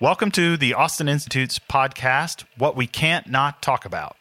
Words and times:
Welcome 0.00 0.30
to 0.32 0.56
the 0.56 0.74
Austin 0.74 1.08
Institute's 1.08 1.58
podcast, 1.58 2.44
What 2.56 2.76
We 2.76 2.86
Can't 2.86 3.26
Not 3.26 3.60
Talk 3.60 3.84
About. 3.84 4.16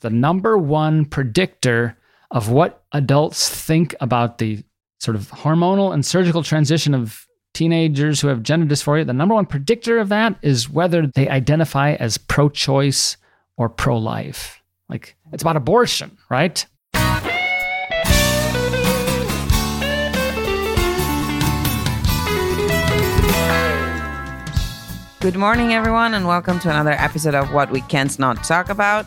The 0.00 0.10
number 0.10 0.58
one 0.58 1.04
predictor 1.04 1.96
of 2.32 2.48
what 2.48 2.82
adults 2.90 3.48
think 3.48 3.94
about 4.00 4.38
the 4.38 4.64
sort 4.98 5.14
of 5.14 5.30
hormonal 5.30 5.94
and 5.94 6.04
surgical 6.04 6.42
transition 6.42 6.94
of 6.94 7.28
teenagers 7.54 8.20
who 8.20 8.26
have 8.26 8.42
gender 8.42 8.66
dysphoria, 8.66 9.06
the 9.06 9.12
number 9.12 9.36
one 9.36 9.46
predictor 9.46 10.00
of 10.00 10.08
that 10.08 10.36
is 10.42 10.68
whether 10.68 11.06
they 11.06 11.28
identify 11.28 11.92
as 11.92 12.18
pro 12.18 12.48
choice 12.48 13.16
or 13.56 13.68
pro 13.68 13.98
life. 13.98 14.60
Like 14.88 15.14
it's 15.32 15.44
about 15.44 15.56
abortion, 15.56 16.18
right? 16.28 16.66
Good 25.22 25.36
morning, 25.36 25.72
everyone, 25.72 26.14
and 26.14 26.26
welcome 26.26 26.58
to 26.60 26.68
another 26.70 26.90
episode 26.92 27.34
of 27.34 27.52
What 27.52 27.70
We 27.70 27.80
Can't 27.82 28.16
Not 28.18 28.42
Talk 28.42 28.68
About, 28.70 29.06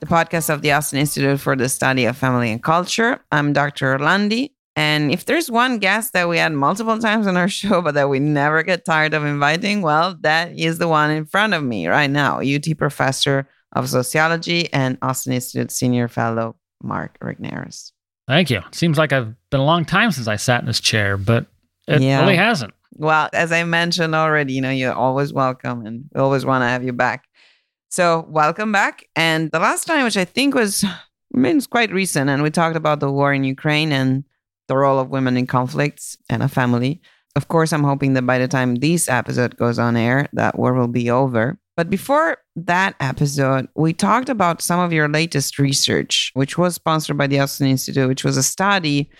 the 0.00 0.06
podcast 0.06 0.48
of 0.48 0.62
the 0.62 0.72
Austin 0.72 0.98
Institute 0.98 1.38
for 1.40 1.54
the 1.54 1.68
Study 1.68 2.06
of 2.06 2.16
Family 2.16 2.50
and 2.50 2.62
Culture. 2.62 3.20
I'm 3.30 3.52
Dr. 3.52 3.98
Orlandi, 3.98 4.52
and 4.76 5.12
if 5.12 5.26
there's 5.26 5.50
one 5.50 5.78
guest 5.78 6.14
that 6.14 6.28
we 6.28 6.38
had 6.38 6.52
multiple 6.52 6.98
times 6.98 7.26
on 7.26 7.36
our 7.36 7.48
show, 7.60 7.82
but 7.82 7.94
that 7.94 8.08
we 8.08 8.18
never 8.18 8.62
get 8.62 8.86
tired 8.86 9.12
of 9.12 9.24
inviting, 9.24 9.82
well, 9.82 10.16
that 10.22 10.58
is 10.58 10.78
the 10.78 10.88
one 10.88 11.10
in 11.10 11.26
front 11.26 11.52
of 11.52 11.62
me 11.62 11.86
right 11.86 12.10
now, 12.10 12.40
UT 12.40 12.66
professor 12.78 13.46
of 13.72 13.90
sociology 13.90 14.72
and 14.72 14.96
Austin 15.02 15.34
Institute 15.34 15.70
senior 15.70 16.08
fellow, 16.08 16.56
Mark 16.82 17.18
Regnerus. 17.22 17.92
Thank 18.26 18.48
you. 18.50 18.62
Seems 18.72 18.96
like 18.96 19.12
I've 19.12 19.34
been 19.50 19.60
a 19.60 19.64
long 19.64 19.84
time 19.84 20.10
since 20.12 20.28
I 20.28 20.36
sat 20.36 20.60
in 20.60 20.66
this 20.66 20.80
chair, 20.80 21.18
but 21.18 21.46
it 21.86 22.00
Yeah. 22.00 22.20
really 22.22 22.36
hasn't. 22.36 22.72
Well, 22.98 23.28
as 23.34 23.52
I 23.52 23.62
mentioned 23.64 24.14
already, 24.14 24.54
you 24.54 24.62
know, 24.62 24.70
you're 24.70 24.92
always 24.92 25.32
welcome 25.32 25.84
and 25.84 26.04
we 26.14 26.20
always 26.20 26.46
want 26.46 26.62
to 26.62 26.68
have 26.68 26.82
you 26.82 26.94
back. 26.94 27.24
So, 27.90 28.26
welcome 28.28 28.72
back. 28.72 29.06
And 29.14 29.50
the 29.50 29.58
last 29.58 29.84
time, 29.84 30.04
which 30.04 30.16
I 30.16 30.24
think 30.24 30.54
was, 30.54 30.82
I 30.84 30.98
mean, 31.38 31.58
it's 31.58 31.66
quite 31.66 31.92
recent, 31.92 32.30
and 32.30 32.42
we 32.42 32.50
talked 32.50 32.76
about 32.76 33.00
the 33.00 33.12
war 33.12 33.32
in 33.32 33.44
Ukraine 33.44 33.92
and 33.92 34.24
the 34.68 34.76
role 34.76 34.98
of 34.98 35.10
women 35.10 35.36
in 35.36 35.46
conflicts 35.46 36.16
and 36.28 36.42
a 36.42 36.48
family. 36.48 37.00
Of 37.36 37.48
course, 37.48 37.72
I'm 37.72 37.84
hoping 37.84 38.14
that 38.14 38.26
by 38.26 38.38
the 38.38 38.48
time 38.48 38.76
this 38.76 39.08
episode 39.08 39.56
goes 39.56 39.78
on 39.78 39.96
air, 39.96 40.28
that 40.32 40.58
war 40.58 40.72
will 40.72 40.88
be 40.88 41.10
over. 41.10 41.58
But 41.76 41.90
before 41.90 42.38
that 42.56 42.96
episode, 43.00 43.68
we 43.74 43.92
talked 43.92 44.30
about 44.30 44.62
some 44.62 44.80
of 44.80 44.92
your 44.92 45.08
latest 45.08 45.58
research, 45.58 46.30
which 46.32 46.56
was 46.56 46.74
sponsored 46.74 47.18
by 47.18 47.26
the 47.26 47.40
Austin 47.40 47.66
Institute, 47.66 48.08
which 48.08 48.24
was 48.24 48.38
a 48.38 48.42
study 48.42 49.10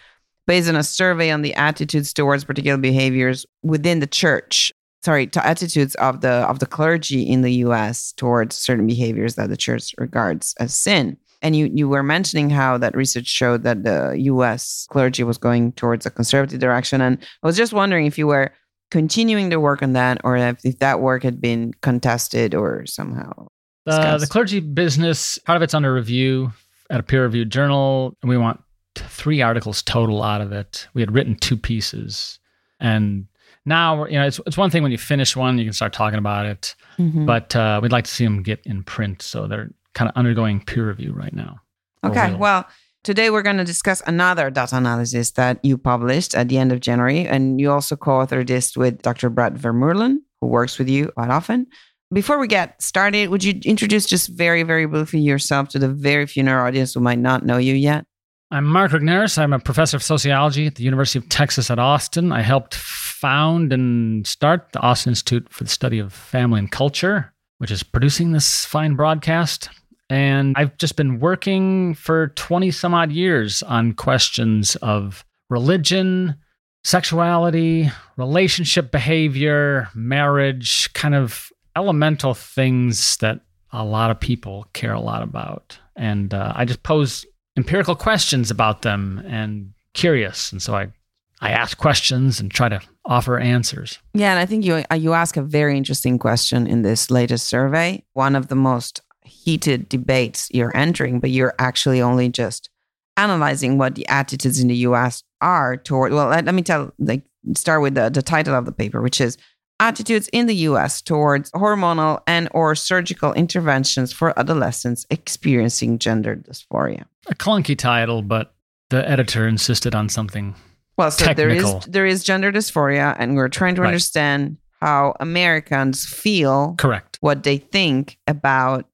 based 0.47 0.69
on 0.69 0.77
a 0.77 0.83
survey 0.83 1.31
on 1.31 1.43
the 1.43 1.55
attitudes 1.55 2.13
towards 2.13 2.45
particular 2.45 2.79
behaviors 2.79 3.47
within 3.63 4.01
the 4.01 4.07
church 4.07 4.73
sorry 5.07 5.27
to 5.29 5.47
attitudes 5.47 5.95
of 5.97 6.21
the 6.21 6.35
of 6.51 6.59
the 6.59 6.67
clergy 6.67 7.23
in 7.23 7.43
the 7.43 7.55
US 7.67 8.13
towards 8.13 8.57
certain 8.57 8.87
behaviors 8.87 9.37
that 9.37 9.49
the 9.49 9.57
church 9.57 9.95
regards 9.99 10.55
as 10.59 10.75
sin. 10.75 11.17
And 11.43 11.55
you 11.55 11.71
you 11.73 11.89
were 11.89 12.03
mentioning 12.03 12.51
how 12.51 12.79
that 12.79 12.97
research 12.97 13.29
showed 13.29 13.63
that 13.63 13.85
the 13.85 14.15
US 14.33 14.87
clergy 14.91 15.23
was 15.23 15.39
going 15.39 15.73
towards 15.73 16.07
a 16.07 16.11
conservative 16.11 16.59
direction. 16.59 17.01
And 17.01 17.19
I 17.43 17.47
was 17.47 17.57
just 17.57 17.73
wondering 17.73 18.07
if 18.07 18.19
you 18.19 18.27
were 18.27 18.53
continuing 18.91 19.51
to 19.51 19.61
work 19.61 19.81
on 19.83 19.93
that 19.93 20.21
or 20.25 20.37
if, 20.37 20.59
if 20.65 20.79
that 20.81 21.01
work 21.01 21.23
had 21.23 21.41
been 21.41 21.73
contested 21.83 22.55
or 22.55 22.85
somehow 22.87 23.47
uh, 23.87 24.13
The, 24.13 24.19
the 24.19 24.27
clergy 24.27 24.61
business, 24.61 25.39
part 25.39 25.57
of 25.57 25.63
it's 25.63 25.75
under 25.75 25.93
review 25.93 26.53
at 26.91 27.01
a 27.01 27.03
peer 27.03 27.23
reviewed 27.23 27.51
journal, 27.51 28.17
and 28.23 28.29
we 28.29 28.37
want 28.37 28.61
three 28.99 29.43
articles 29.43 29.83
total 29.83 30.23
out 30.23 30.41
of 30.41 30.53
it. 30.53 30.89
We 30.95 31.03
had 31.03 31.13
written 31.13 31.37
two 31.37 31.57
pieces. 31.57 32.39
And 32.81 33.27
now, 33.65 34.05
you 34.07 34.13
know, 34.19 34.27
it's, 34.27 34.41
it's 34.47 34.57
one 34.57 34.71
thing 34.71 34.83
when 34.83 34.93
you 34.93 34.99
finish 34.99 35.35
one, 35.37 35.59
you 35.59 35.65
can 35.65 35.73
start 35.73 35.93
talking 35.93 36.19
about 36.19 36.47
it, 36.47 36.75
Mhm. 36.99 37.27
but 37.27 37.55
uh, 37.57 37.81
we'd 37.83 37.93
like 37.93 38.05
to 38.05 38.11
see 38.11 38.25
them 38.25 38.43
get 38.43 38.61
in 38.65 38.83
print. 38.85 39.23
So 39.23 39.47
they're 39.47 39.71
kind 39.95 40.09
of 40.11 40.17
undergoing 40.17 40.61
peer 40.61 40.89
review 40.89 41.13
right 41.13 41.35
now. 41.35 41.61
Okay, 42.05 42.35
well, 42.35 42.67
today 43.03 43.31
we're 43.31 43.43
going 43.43 43.57
to 43.57 43.65
discuss 43.65 44.03
another 44.07 44.51
data 44.51 44.77
analysis 44.77 45.33
that 45.33 45.59
you 45.65 45.77
published 45.79 46.35
at 46.35 46.49
the 46.49 46.59
end 46.59 46.71
of 46.71 46.81
January. 46.81 47.27
And 47.27 47.61
you 47.61 47.73
also 47.73 47.97
co 47.97 48.13
authored 48.19 48.47
this 48.47 48.77
with 48.77 49.03
Dr. 49.03 49.31
Brett 49.31 49.55
Vermurlen, 49.55 50.19
who 50.41 50.47
works 50.49 50.79
with 50.79 50.89
you 50.89 51.09
quite 51.17 51.31
often. 51.31 51.67
Before 52.13 52.39
we 52.39 52.47
get 52.47 52.81
started, 52.81 53.31
would 53.31 53.43
you 53.43 53.55
introduce 53.65 54.07
just 54.07 54.29
very, 54.29 54.63
very 54.63 54.87
briefly 54.87 55.19
yourself 55.19 55.71
to 55.71 55.79
the 55.81 55.89
very 55.89 56.25
few 56.27 56.43
in 56.43 56.49
our 56.49 56.65
audience 56.65 56.95
who 56.95 57.01
might 57.01 57.19
not 57.19 57.45
know 57.45 57.57
you 57.57 57.75
yet? 57.75 58.05
I'm 58.49 58.65
Mark 58.65 58.93
Regnerus. 58.93 59.39
I'm 59.39 59.53
a 59.53 59.59
professor 59.59 59.97
of 59.97 60.05
sociology 60.05 60.69
at 60.69 60.77
the 60.77 60.85
University 60.85 61.19
of 61.19 61.29
Texas 61.29 61.69
at 61.69 61.81
Austin. 61.81 62.31
I 62.31 62.43
helped 62.43 62.77
found 62.77 63.73
and 63.73 64.25
start 64.25 64.71
the 64.71 64.79
Austin 64.79 65.11
Institute 65.11 65.49
for 65.51 65.65
the 65.65 65.71
Study 65.71 65.99
of 65.99 66.13
Family 66.13 66.61
and 66.61 66.71
Culture, 66.71 67.33
which 67.59 67.73
is 67.73 67.83
producing 67.83 68.31
this 68.31 68.65
fine 68.65 68.95
broadcast. 68.95 69.69
And 70.09 70.55
I've 70.57 70.79
just 70.79 70.95
been 70.95 71.19
working 71.19 71.95
for 71.95 72.29
20 72.29 72.71
some 72.71 72.95
odd 72.95 73.11
years 73.11 73.65
on 73.65 73.95
questions 73.95 74.77
of 74.77 75.25
religion, 75.51 76.37
sexuality, 76.85 77.91
relationship 78.17 78.93
behavior, 78.93 79.89
marriage, 79.93 80.93
kind 80.93 81.17
of 81.17 81.51
elemental 81.75 82.33
things 82.33 83.17
that 83.17 83.41
a 83.73 83.85
lot 83.85 84.13
of 84.13 84.21
people 84.21 84.69
care 84.73 84.93
a 84.93 85.01
lot 85.01 85.25
about. 85.25 85.81
And 85.97 86.33
uh, 86.33 86.53
I 86.55 86.65
just 86.65 86.85
pose 86.85 87.27
empirical 87.57 87.95
questions 87.95 88.51
about 88.51 88.83
them 88.83 89.23
and 89.27 89.73
curious. 89.95 90.53
And 90.53 90.61
so 90.63 90.75
I, 90.75 90.93
I 91.41 91.51
ask 91.51 91.77
questions 91.79 92.41
and 92.41 92.51
try 92.51 92.69
to 92.69 92.81
offer 93.05 93.39
answers. 93.39 93.99
Yeah, 94.15 94.31
and 94.31 94.39
I 94.39 94.47
think 94.47 94.65
you 94.65 94.85
uh, 94.91 94.95
you 94.95 95.13
ask 95.13 95.37
a 95.37 95.43
very 95.43 95.77
interesting 95.77 96.19
question 96.19 96.67
in 96.67 96.83
this 96.83 97.11
latest 97.11 97.47
survey. 97.47 98.05
One 98.13 98.35
of 98.35 98.49
the 98.49 98.57
most 98.57 99.01
heated 99.25 99.89
debates 99.89 100.49
you're 100.53 100.77
entering, 100.77 101.21
but 101.21 101.31
you're 101.31 101.55
actually 101.59 102.01
only 102.01 102.29
just 102.29 102.71
analyzing 103.17 103.79
what 103.79 103.95
the 103.95 104.07
attitudes 104.09 104.61
in 104.61 104.69
the 104.69 104.77
U.S. 104.77 105.23
are 105.41 105.77
toward. 105.77 106.13
Well, 106.13 106.29
let, 106.29 106.45
let 106.45 106.55
me 106.55 106.63
tell. 106.63 106.93
Like, 106.99 107.23
start 107.55 107.83
with 107.83 107.95
the 107.95 108.09
the 108.09 108.23
title 108.23 108.55
of 108.55 108.65
the 108.65 108.73
paper, 108.73 109.01
which 109.03 109.21
is 109.21 109.37
attitudes 109.81 110.29
in 110.33 110.47
the 110.47 110.55
U.S. 110.71 111.03
towards 111.03 111.51
hormonal 111.53 112.21
and 112.27 112.49
or 112.53 112.75
surgical 112.75 113.33
interventions 113.35 114.13
for 114.13 114.39
adolescents 114.39 115.07
experiencing 115.11 115.99
gender 115.99 116.37
dysphoria. 116.37 117.05
A 117.29 117.35
clunky 117.35 117.77
title, 117.77 118.23
but 118.23 118.55
the 118.91 119.09
editor 119.09 119.47
insisted 119.49 119.95
on 119.95 120.09
something. 120.09 120.55
Well, 120.97 121.11
so 121.11 121.35
there 121.35 121.49
is 121.51 121.63
Technical. 121.65 121.93
there 121.93 122.07
is 122.07 122.25
gender 122.25 122.51
dysphoria, 122.53 123.15
and 123.19 123.37
we're 123.37 123.49
trying 123.49 123.75
to 123.75 123.83
Right. 123.83 123.89
understand 123.89 124.57
how 124.81 125.15
Americans 125.21 126.07
feel 126.07 126.75
Correct. 126.79 127.19
what 127.21 127.43
they 127.43 127.59
think 127.59 128.19
about 128.27 128.87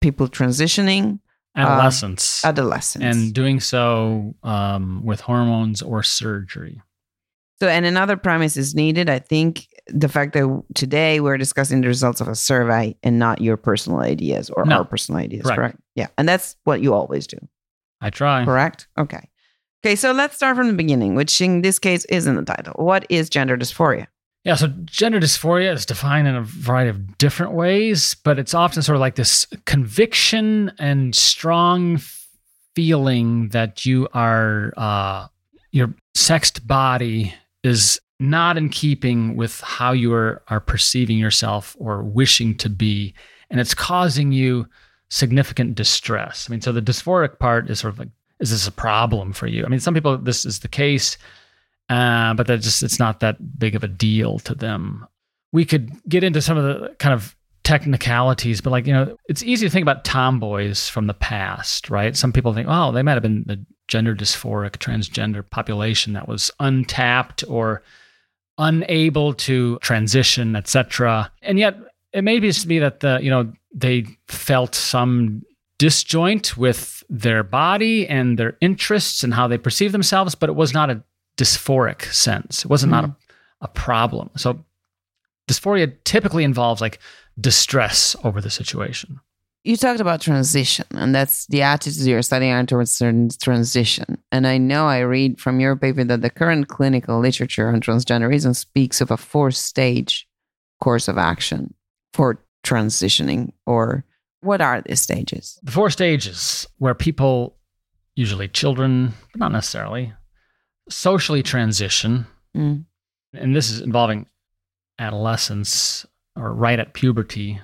people 0.00 0.28
transitioning 0.28 1.18
Adolescence. 1.56 2.44
adolescents. 2.44 3.04
and 3.04 3.34
doing 3.34 3.60
so 3.60 4.34
um, 4.42 5.02
with 5.04 5.20
hormones 5.20 5.82
or 5.82 6.02
surgery. 6.02 6.80
so, 7.60 7.68
and 7.68 7.84
another 7.84 8.16
premise 8.16 8.56
is 8.56 8.74
needed. 8.74 9.10
I 9.10 9.18
think 9.18 9.66
the 9.92 10.08
fact 10.08 10.32
that 10.34 10.62
today 10.74 11.20
we're 11.20 11.36
discussing 11.38 11.80
the 11.80 11.88
results 11.88 12.20
of 12.20 12.28
a 12.28 12.34
survey 12.34 12.96
and 13.02 13.18
not 13.18 13.40
your 13.40 13.56
personal 13.56 14.00
ideas 14.00 14.50
or 14.50 14.64
No. 14.64 14.78
our 14.78 14.84
personal 14.84 15.20
ideas, 15.20 15.42
Correct. 15.42 15.56
correct? 15.56 15.78
Yeah. 15.94 16.06
And 16.18 16.28
that's 16.28 16.56
what 16.64 16.80
you 16.80 16.94
always 16.94 17.26
do, 17.26 17.38
I 18.00 18.10
try. 18.10 18.44
correct? 18.44 18.88
Okay. 18.98 19.28
Okay. 19.84 19.96
So 19.96 20.12
let's 20.12 20.36
start 20.36 20.56
from 20.56 20.66
the 20.66 20.74
beginning, 20.74 21.14
which 21.14 21.40
in 21.40 21.62
this 21.62 21.78
case 21.78 22.04
is 22.06 22.26
in 22.26 22.36
the 22.36 22.42
title. 22.44 22.74
What 22.76 23.06
is 23.08 23.30
gender 23.30 23.56
dysphoria? 23.56 24.06
Yeah, 24.44 24.54
so 24.54 24.68
gender 24.84 25.20
dysphoria 25.20 25.72
is 25.74 25.84
defined 25.84 26.26
in 26.26 26.34
a 26.34 26.42
variety 26.42 26.88
of 26.90 27.18
different 27.18 27.52
ways, 27.52 28.14
but 28.24 28.38
it's 28.38 28.54
often 28.54 28.82
sort 28.82 28.96
of 28.96 29.00
like 29.00 29.16
this 29.16 29.46
conviction 29.66 30.72
and 30.78 31.14
strong 31.14 32.00
feeling 32.74 33.48
that 33.48 33.84
you 33.84 34.08
are, 34.14 34.72
uh, 34.76 35.26
your 35.72 35.94
sexed 36.14 36.66
body 36.66 37.34
is 37.62 38.00
not 38.20 38.56
in 38.56 38.68
keeping 38.68 39.36
with 39.36 39.60
how 39.62 39.92
you 39.92 40.12
are, 40.12 40.42
are 40.48 40.60
perceiving 40.60 41.18
yourself 41.18 41.76
or 41.80 42.02
wishing 42.02 42.56
to 42.58 42.68
be. 42.70 43.14
And 43.50 43.58
it's 43.58 43.74
causing 43.74 44.30
you 44.30 44.68
significant 45.08 45.74
distress. 45.74 46.46
I 46.48 46.52
mean, 46.52 46.60
so 46.60 46.70
the 46.70 46.82
dysphoric 46.82 47.38
part 47.40 47.68
is 47.68 47.80
sort 47.80 47.94
of 47.94 47.98
like, 47.98 48.10
is 48.38 48.50
this 48.50 48.68
a 48.68 48.72
problem 48.72 49.32
for 49.32 49.48
you? 49.48 49.64
I 49.64 49.68
mean, 49.68 49.80
some 49.80 49.94
people, 49.94 50.16
this 50.16 50.44
is 50.44 50.60
the 50.60 50.68
case 50.68 51.18
uh, 51.90 52.34
but 52.34 52.46
that 52.46 52.60
just 52.60 52.84
it's 52.84 53.00
not 53.00 53.20
that 53.20 53.58
big 53.58 53.74
of 53.74 53.82
a 53.82 53.88
deal 53.88 54.38
to 54.38 54.54
them. 54.54 55.06
We 55.52 55.64
could 55.64 55.90
get 56.08 56.22
into 56.22 56.40
some 56.40 56.56
of 56.56 56.62
the 56.62 56.94
kind 57.00 57.12
of 57.12 57.34
technicalities, 57.64 58.60
but 58.60 58.70
like 58.70 58.86
you 58.86 58.92
know, 58.92 59.16
it's 59.28 59.42
easy 59.42 59.66
to 59.66 59.70
think 59.70 59.82
about 59.82 60.04
tomboys 60.04 60.88
from 60.88 61.08
the 61.08 61.14
past, 61.14 61.90
right? 61.90 62.16
Some 62.16 62.32
people 62.32 62.54
think, 62.54 62.68
oh, 62.70 62.92
they 62.92 63.02
might 63.02 63.14
have 63.14 63.24
been 63.24 63.42
the 63.44 63.62
gender 63.88 64.14
dysphoric 64.14 64.76
transgender 64.76 65.48
population 65.50 66.12
that 66.12 66.28
was 66.28 66.52
untapped 66.60 67.42
or 67.48 67.82
unable 68.60 69.34
to 69.34 69.78
transition, 69.78 70.54
etc. 70.54 71.32
And 71.42 71.58
yet, 71.58 71.76
it 72.12 72.22
may 72.22 72.38
just 72.38 72.68
be 72.68 72.78
that 72.78 73.00
the 73.00 73.18
you 73.20 73.30
know 73.30 73.52
they 73.74 74.06
felt 74.28 74.74
some 74.74 75.42
disjoint 75.78 76.56
with 76.56 77.02
their 77.08 77.42
body 77.42 78.06
and 78.06 78.38
their 78.38 78.56
interests 78.60 79.24
and 79.24 79.32
how 79.32 79.48
they 79.48 79.58
perceive 79.58 79.92
themselves, 79.92 80.34
but 80.34 80.50
it 80.50 80.54
was 80.54 80.74
not 80.74 80.90
a 80.90 81.02
dysphoric 81.38 82.04
sense. 82.12 82.64
It 82.64 82.70
wasn't 82.70 82.92
not 82.92 83.04
a, 83.04 83.08
mm-hmm. 83.08 83.64
a 83.64 83.68
problem. 83.68 84.30
So 84.36 84.62
dysphoria 85.48 85.92
typically 86.04 86.44
involves 86.44 86.82
like 86.82 86.98
distress 87.40 88.14
over 88.24 88.40
the 88.40 88.50
situation. 88.50 89.20
You 89.62 89.76
talked 89.76 90.00
about 90.00 90.22
transition, 90.22 90.86
and 90.92 91.14
that's 91.14 91.46
the 91.46 91.60
attitudes 91.60 92.06
you're 92.06 92.22
studying 92.22 92.52
are 92.52 92.64
towards 92.64 92.92
certain 92.92 93.28
transition. 93.28 94.16
And 94.32 94.46
I 94.46 94.56
know 94.56 94.86
I 94.86 95.00
read 95.00 95.38
from 95.38 95.60
your 95.60 95.76
paper 95.76 96.02
that 96.02 96.22
the 96.22 96.30
current 96.30 96.68
clinical 96.68 97.20
literature 97.20 97.68
on 97.68 97.80
transgenderism 97.82 98.56
speaks 98.56 99.02
of 99.02 99.10
a 99.10 99.18
four 99.18 99.50
stage 99.50 100.26
course 100.80 101.08
of 101.08 101.18
action 101.18 101.74
for 102.14 102.42
transitioning, 102.64 103.52
or 103.66 104.04
what 104.40 104.62
are 104.62 104.80
these 104.80 105.02
stages? 105.02 105.58
The 105.62 105.72
four 105.72 105.90
stages 105.90 106.66
where 106.78 106.94
people, 106.94 107.58
usually 108.14 108.48
children, 108.48 109.12
but 109.32 109.40
not 109.40 109.52
necessarily, 109.52 110.14
socially 110.88 111.42
transition. 111.42 112.26
Mm. 112.56 112.86
And 113.34 113.54
this 113.54 113.68
is 113.70 113.82
involving 113.82 114.26
adolescence 114.98 116.06
or 116.34 116.54
right 116.54 116.78
at 116.78 116.94
puberty, 116.94 117.60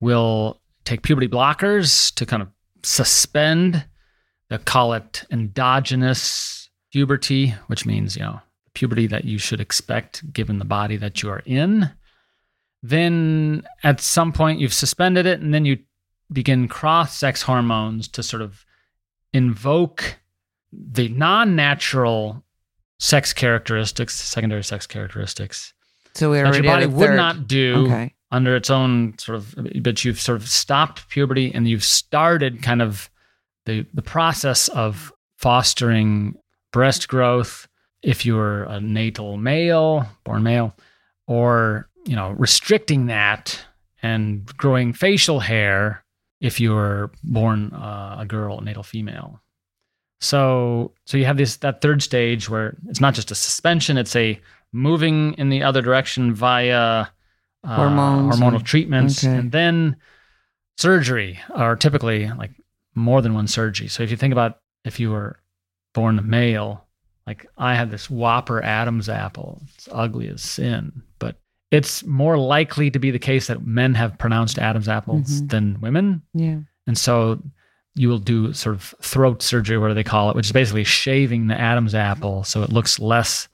will 0.00 0.60
take 0.86 1.02
puberty 1.02 1.28
blockers 1.28 2.14
to 2.14 2.24
kind 2.24 2.42
of 2.42 2.48
suspend. 2.82 3.84
They 4.48 4.58
call 4.58 4.94
it 4.94 5.24
endogenous 5.30 6.70
puberty, 6.92 7.50
which 7.66 7.84
means, 7.84 8.16
you 8.16 8.22
know, 8.22 8.40
puberty 8.72 9.06
that 9.08 9.24
you 9.24 9.38
should 9.38 9.60
expect 9.60 10.32
given 10.32 10.58
the 10.58 10.64
body 10.64 10.96
that 10.96 11.22
you 11.22 11.28
are 11.28 11.42
in. 11.44 11.90
Then 12.82 13.64
at 13.82 14.00
some 14.00 14.32
point 14.32 14.60
you've 14.60 14.72
suspended 14.72 15.26
it, 15.26 15.40
and 15.40 15.52
then 15.52 15.64
you 15.64 15.78
begin 16.32 16.68
cross 16.68 17.16
sex 17.16 17.42
hormones 17.42 18.08
to 18.08 18.22
sort 18.22 18.42
of 18.42 18.64
invoke 19.32 20.18
the 20.72 21.08
non 21.08 21.56
natural 21.56 22.44
sex 22.98 23.32
characteristics, 23.32 24.14
secondary 24.14 24.64
sex 24.64 24.86
characteristics 24.86 25.74
So 26.14 26.30
we're 26.30 26.44
that 26.44 26.54
your 26.54 26.64
body 26.64 26.86
would 26.86 27.10
not 27.10 27.46
do 27.48 27.86
Okay. 27.86 28.14
Under 28.30 28.56
its 28.56 28.70
own 28.70 29.16
sort 29.18 29.36
of 29.36 29.54
but 29.80 30.04
you've 30.04 30.20
sort 30.20 30.40
of 30.40 30.48
stopped 30.48 31.08
puberty 31.08 31.52
and 31.54 31.68
you've 31.68 31.84
started 31.84 32.62
kind 32.62 32.82
of 32.82 33.10
the 33.66 33.86
the 33.94 34.02
process 34.02 34.68
of 34.68 35.12
fostering 35.36 36.34
breast 36.72 37.08
growth 37.08 37.68
if 38.02 38.26
you're 38.26 38.64
a 38.64 38.80
natal 38.80 39.36
male 39.36 40.06
born 40.24 40.42
male 40.42 40.74
or 41.26 41.88
you 42.04 42.16
know 42.16 42.30
restricting 42.30 43.06
that 43.06 43.64
and 44.02 44.46
growing 44.56 44.92
facial 44.92 45.40
hair 45.40 46.04
if 46.40 46.60
you're 46.60 47.10
born 47.24 47.72
uh, 47.72 48.16
a 48.20 48.26
girl 48.26 48.58
a 48.58 48.64
natal 48.64 48.82
female. 48.82 49.40
So 50.20 50.92
so 51.04 51.16
you 51.16 51.24
have 51.24 51.36
this 51.36 51.56
that 51.58 51.80
third 51.80 52.02
stage 52.02 52.48
where 52.48 52.76
it's 52.88 53.00
not 53.00 53.14
just 53.14 53.30
a 53.30 53.34
suspension 53.34 53.98
it's 53.98 54.16
a 54.16 54.40
moving 54.72 55.34
in 55.34 55.48
the 55.48 55.62
other 55.62 55.82
direction 55.82 56.34
via 56.34 57.06
uh, 57.64 57.76
Hormones 57.76 58.36
hormonal 58.38 58.64
treatments, 58.64 59.24
okay. 59.24 59.36
and 59.36 59.50
then 59.52 59.96
surgery 60.78 61.38
are 61.54 61.76
typically 61.76 62.28
like 62.30 62.52
more 62.94 63.22
than 63.22 63.34
one 63.34 63.46
surgery. 63.46 63.88
So 63.88 64.02
if 64.02 64.10
you 64.10 64.16
think 64.16 64.32
about 64.32 64.60
if 64.84 65.00
you 65.00 65.10
were 65.10 65.38
born 65.94 66.18
a 66.18 66.22
male, 66.22 66.84
like 67.26 67.46
I 67.58 67.74
had 67.74 67.90
this 67.90 68.08
whopper 68.10 68.62
Adam's 68.62 69.08
apple, 69.08 69.62
it's 69.74 69.88
ugly 69.90 70.28
as 70.28 70.42
sin, 70.42 71.02
but 71.18 71.36
it's 71.70 72.04
more 72.04 72.38
likely 72.38 72.90
to 72.90 72.98
be 72.98 73.10
the 73.10 73.18
case 73.18 73.48
that 73.48 73.66
men 73.66 73.94
have 73.94 74.18
pronounced 74.18 74.58
Adam's 74.58 74.88
apples 74.88 75.40
Mhm. 75.42 75.48
than 75.50 75.80
women. 75.80 76.22
Yeah. 76.34 76.58
And 76.86 76.96
so 76.96 77.42
you 77.96 78.08
will 78.08 78.18
do 78.18 78.52
sort 78.52 78.74
of 78.76 78.94
throat 79.02 79.42
surgery, 79.42 79.78
what 79.78 79.88
do 79.88 79.94
they 79.94 80.04
call 80.04 80.30
it, 80.30 80.36
which 80.36 80.46
is 80.46 80.52
basically 80.52 80.84
shaving 80.84 81.46
the 81.48 81.58
Adam's 81.58 81.94
apple 81.94 82.44
so 82.44 82.62
it 82.62 82.70
looks 82.70 82.98
less 83.00 83.48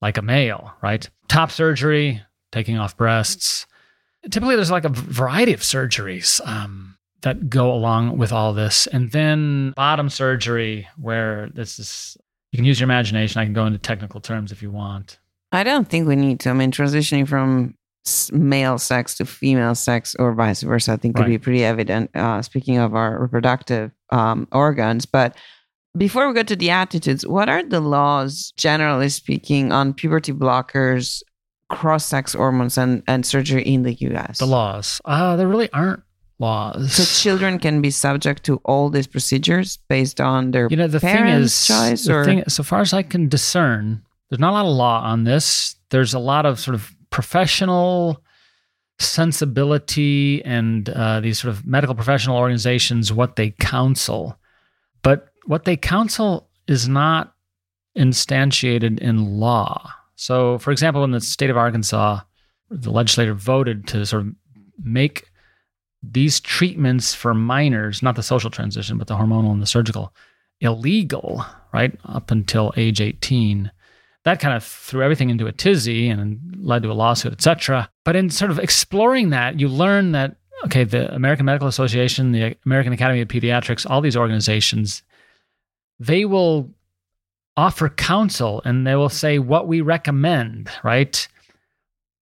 like 0.00 0.18
a 0.18 0.22
male, 0.22 0.72
right? 0.82 1.08
Top 1.26 1.50
surgery, 1.50 2.22
taking 2.52 2.78
off 2.78 2.96
breasts. 2.96 3.66
Typically, 4.30 4.56
there's 4.56 4.70
like 4.70 4.84
a 4.84 4.88
variety 4.90 5.52
of 5.52 5.60
surgeries 5.60 6.40
um, 6.46 6.96
that 7.22 7.48
go 7.48 7.72
along 7.72 8.18
with 8.18 8.32
all 8.32 8.52
this. 8.52 8.86
And 8.88 9.10
then 9.12 9.72
bottom 9.76 10.08
surgery, 10.08 10.88
where 10.96 11.48
this 11.54 11.78
is, 11.78 12.16
you 12.52 12.56
can 12.56 12.64
use 12.64 12.80
your 12.80 12.86
imagination. 12.86 13.40
I 13.40 13.44
can 13.44 13.54
go 13.54 13.66
into 13.66 13.78
technical 13.78 14.20
terms 14.20 14.52
if 14.52 14.62
you 14.62 14.70
want. 14.70 15.18
I 15.52 15.62
don't 15.62 15.88
think 15.88 16.08
we 16.08 16.16
need 16.16 16.40
to. 16.40 16.50
I 16.50 16.52
mean, 16.52 16.72
transitioning 16.72 17.26
from 17.26 17.74
male 18.32 18.78
sex 18.78 19.16
to 19.16 19.24
female 19.26 19.74
sex 19.74 20.14
or 20.18 20.32
vice 20.34 20.62
versa, 20.62 20.92
I 20.92 20.96
think 20.96 21.14
could 21.16 21.22
Right. 21.22 21.28
be 21.28 21.38
pretty 21.38 21.64
evident. 21.64 22.10
Uh, 22.14 22.42
speaking 22.42 22.78
of 22.78 22.94
our 22.94 23.20
reproductive 23.20 23.92
um, 24.10 24.48
organs, 24.52 25.06
but 25.06 25.36
before 25.96 26.28
we 26.28 26.34
go 26.34 26.42
to 26.42 26.56
the 26.56 26.70
attitudes, 26.70 27.26
what 27.26 27.48
are 27.48 27.62
the 27.62 27.80
laws, 27.80 28.52
generally 28.56 29.08
speaking, 29.08 29.72
on 29.72 29.92
puberty 29.94 30.32
blockers, 30.32 31.22
cross-sex 31.68 32.34
hormones, 32.34 32.78
and, 32.78 33.02
and 33.06 33.24
surgery 33.24 33.62
in 33.62 33.82
the 33.82 33.94
U.S.? 33.94 34.38
The 34.38 34.46
laws. 34.46 35.00
Uh, 35.04 35.36
there 35.36 35.48
really 35.48 35.70
aren't 35.72 36.02
laws. 36.38 36.92
So 36.92 37.04
children 37.04 37.58
can 37.58 37.80
be 37.80 37.90
subject 37.90 38.44
to 38.44 38.56
all 38.64 38.90
these 38.90 39.06
procedures 39.06 39.78
based 39.88 40.20
on 40.20 40.52
their 40.52 40.68
you 40.70 40.76
know 40.76 40.86
the 40.86 41.00
thing 41.00 41.26
is 41.26 41.66
choice, 41.66 42.04
the 42.04 42.24
thing, 42.24 42.44
so 42.48 42.62
far 42.62 42.80
as 42.80 42.92
i 42.92 43.02
can 43.02 43.28
discern 43.28 44.02
there's 44.30 44.40
not 44.40 44.50
a 44.50 44.54
lot 44.54 44.66
of 44.66 44.76
law 44.76 45.02
on 45.02 45.24
this 45.24 45.76
there's 45.90 46.14
a 46.14 46.18
lot 46.18 46.46
of 46.46 46.60
sort 46.60 46.74
of 46.74 46.94
professional 47.10 48.22
sensibility 49.00 50.44
and 50.44 50.88
uh, 50.90 51.20
these 51.20 51.38
sort 51.40 51.54
of 51.54 51.66
medical 51.66 51.94
professional 51.94 52.36
organizations 52.36 53.12
what 53.12 53.36
they 53.36 53.50
counsel 53.50 54.38
but 55.02 55.28
what 55.46 55.64
they 55.64 55.76
counsel 55.76 56.48
is 56.66 56.88
not 56.88 57.34
instantiated 57.96 58.98
in 58.98 59.38
law 59.38 59.90
so 60.18 60.58
for 60.58 60.70
example 60.70 61.04
in 61.04 61.12
the 61.12 61.20
state 61.20 61.50
of 61.50 61.56
arkansas 61.56 62.20
the 62.70 62.90
legislature 62.90 63.34
voted 63.34 63.86
to 63.86 64.04
sort 64.04 64.22
of 64.22 64.32
make 64.82 65.30
these 66.02 66.40
treatments 66.40 67.14
for 67.14 67.34
minors, 67.34 68.02
not 68.02 68.16
the 68.16 68.22
social 68.22 68.50
transition, 68.50 68.98
but 68.98 69.06
the 69.06 69.16
hormonal 69.16 69.50
and 69.50 69.62
the 69.62 69.66
surgical, 69.66 70.14
illegal, 70.60 71.44
right? 71.72 71.98
Up 72.04 72.30
until 72.30 72.72
age 72.76 73.00
18. 73.00 73.70
That 74.24 74.40
kind 74.40 74.56
of 74.56 74.64
threw 74.64 75.02
everything 75.02 75.30
into 75.30 75.46
a 75.46 75.52
tizzy 75.52 76.08
and 76.08 76.40
led 76.58 76.82
to 76.82 76.90
a 76.90 76.94
lawsuit, 76.94 77.32
etc. 77.32 77.90
But 78.04 78.16
in 78.16 78.30
sort 78.30 78.50
of 78.50 78.58
exploring 78.58 79.30
that, 79.30 79.58
you 79.58 79.68
learn 79.68 80.12
that, 80.12 80.36
okay, 80.66 80.84
the 80.84 81.12
American 81.14 81.46
Medical 81.46 81.68
Association, 81.68 82.32
the 82.32 82.56
American 82.66 82.92
Academy 82.92 83.20
of 83.20 83.28
Pediatrics, 83.28 83.88
all 83.88 84.00
these 84.00 84.16
organizations, 84.16 85.02
they 85.98 86.24
will 86.24 86.70
offer 87.58 87.88
counsel 87.88 88.62
and 88.64 88.86
they 88.86 88.94
will 88.94 89.08
say 89.08 89.40
what 89.40 89.66
we 89.66 89.80
recommend, 89.80 90.70
right? 90.84 91.26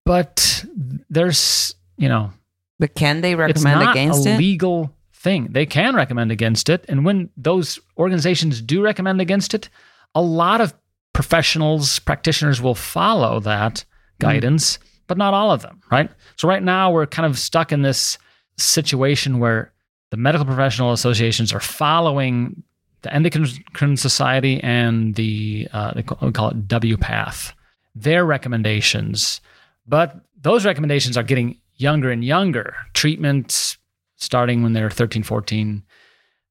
But 0.07 0.65
there's, 1.11 1.75
you 1.99 2.09
know, 2.09 2.33
but 2.79 2.95
can 2.95 3.21
they 3.21 3.33
it's 3.33 3.39
recommend 3.39 3.81
not 3.81 3.91
against 3.91 4.27
a 4.27 4.31
it? 4.31 4.39
legal 4.39 4.91
thing. 5.13 5.49
They 5.51 5.67
can 5.67 5.95
recommend 5.95 6.33
against 6.33 6.71
it, 6.71 6.87
and 6.89 7.05
when 7.05 7.29
those 7.37 7.79
organizations 7.99 8.63
do 8.63 8.83
recommend 8.83 9.21
against 9.21 9.53
it, 9.53 9.69
a 10.15 10.23
lot 10.23 10.63
of 10.63 10.73
professionals, 11.13 11.99
practitioners 11.99 12.63
will 12.63 12.75
follow 12.75 13.39
that 13.41 13.85
hmm. 14.19 14.27
guidance, 14.27 14.79
but 15.07 15.19
not 15.19 15.35
all 15.35 15.51
of 15.51 15.61
them, 15.61 15.83
right? 15.91 16.11
So 16.37 16.49
right 16.49 16.63
now 16.63 16.91
we're 16.91 17.07
kind 17.07 17.27
of 17.27 17.39
stuck 17.39 17.73
in 17.73 17.83
this 17.83 18.17
situation 18.57 19.39
where 19.39 19.73
the 20.11 20.17
medical 20.17 20.47
professional 20.47 20.93
associations 20.93 21.53
are 21.53 21.61
following 21.61 22.63
the 23.03 23.13
Endocrine 23.13 23.97
Society 23.97 24.61
and 24.63 25.15
the 25.15 25.69
uh, 25.73 25.93
they 25.95 26.03
call, 26.03 26.19
we 26.23 26.33
call 26.33 26.51
it 26.51 26.69
WPATH, 26.69 27.53
their 27.95 28.25
recommendations, 28.25 29.41
but 29.87 30.17
those 30.41 30.65
recommendations 30.65 31.17
are 31.17 31.23
getting 31.23 31.59
younger 31.77 32.11
and 32.11 32.25
younger. 32.25 32.75
Treatment 32.95 33.77
starting 34.17 34.63
when 34.63 34.73
they're 34.73 34.91
13, 34.91 35.23
14. 35.23 35.83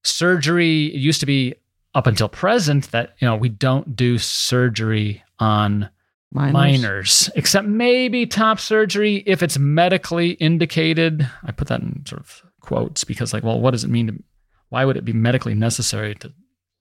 Surgery, 0.04 0.88
it 0.88 1.00
used 1.00 1.20
to 1.20 1.26
be 1.26 1.56
up 1.94 2.08
until 2.08 2.30
present 2.30 2.92
that, 2.92 3.16
you 3.20 3.28
know, 3.28 3.36
we 3.36 3.50
don't 3.50 3.96
do 3.96 4.18
surgery 4.18 5.24
on 5.40 5.90
Minors. 6.32 6.54
minors, 6.54 7.30
except 7.36 7.68
maybe 7.68 8.26
top 8.26 8.60
surgery 8.60 9.24
if 9.26 9.42
it's 9.42 9.58
medically 9.58 10.32
indicated. 10.32 11.28
I 11.44 11.52
put 11.52 11.70
that 11.70 11.82
in 11.82 12.06
sort 12.06 12.22
of 12.22 12.44
quotes 12.60 13.04
because, 13.06 13.34
like, 13.34 13.44
well, 13.44 13.60
what 13.60 13.72
does 13.72 13.86
it 13.86 13.90
mean 13.90 14.08
to, 14.08 14.24
why 14.70 14.86
would 14.86 14.98
it 14.98 15.06
be 15.06 15.14
medically 15.14 15.56
necessary 15.56 16.16
to 16.16 16.32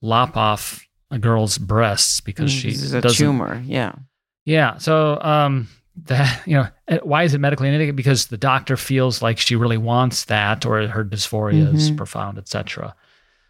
lop 0.03 0.37
off 0.37 0.87
a 1.11 1.19
girl's 1.19 1.59
breasts 1.59 2.21
because 2.21 2.51
Mm, 2.53 2.61
she 2.61 2.71
this 2.71 2.83
is 2.83 2.95
a 2.95 3.01
tumor. 3.03 3.63
Yeah. 3.67 3.93
yeah. 4.45 4.79
So, 4.79 5.21
um, 5.21 5.69
that 6.07 6.43
you 6.47 6.55
know, 6.57 6.69
why 7.03 7.23
is 7.23 7.35
it 7.35 7.39
medically 7.41 7.69
indicated? 7.69 7.95
Because 7.97 8.27
the 8.27 8.37
doctor 8.37 8.77
feels 8.77 9.23
like 9.23 9.39
she 9.39 9.55
really 9.57 9.79
wants 9.79 10.25
that, 10.25 10.67
or 10.67 10.87
her 10.89 11.05
dysphoria 11.05 11.73
is 11.75 11.91
Mhm. 11.91 11.97
profound, 11.97 12.39
etc. 12.39 12.95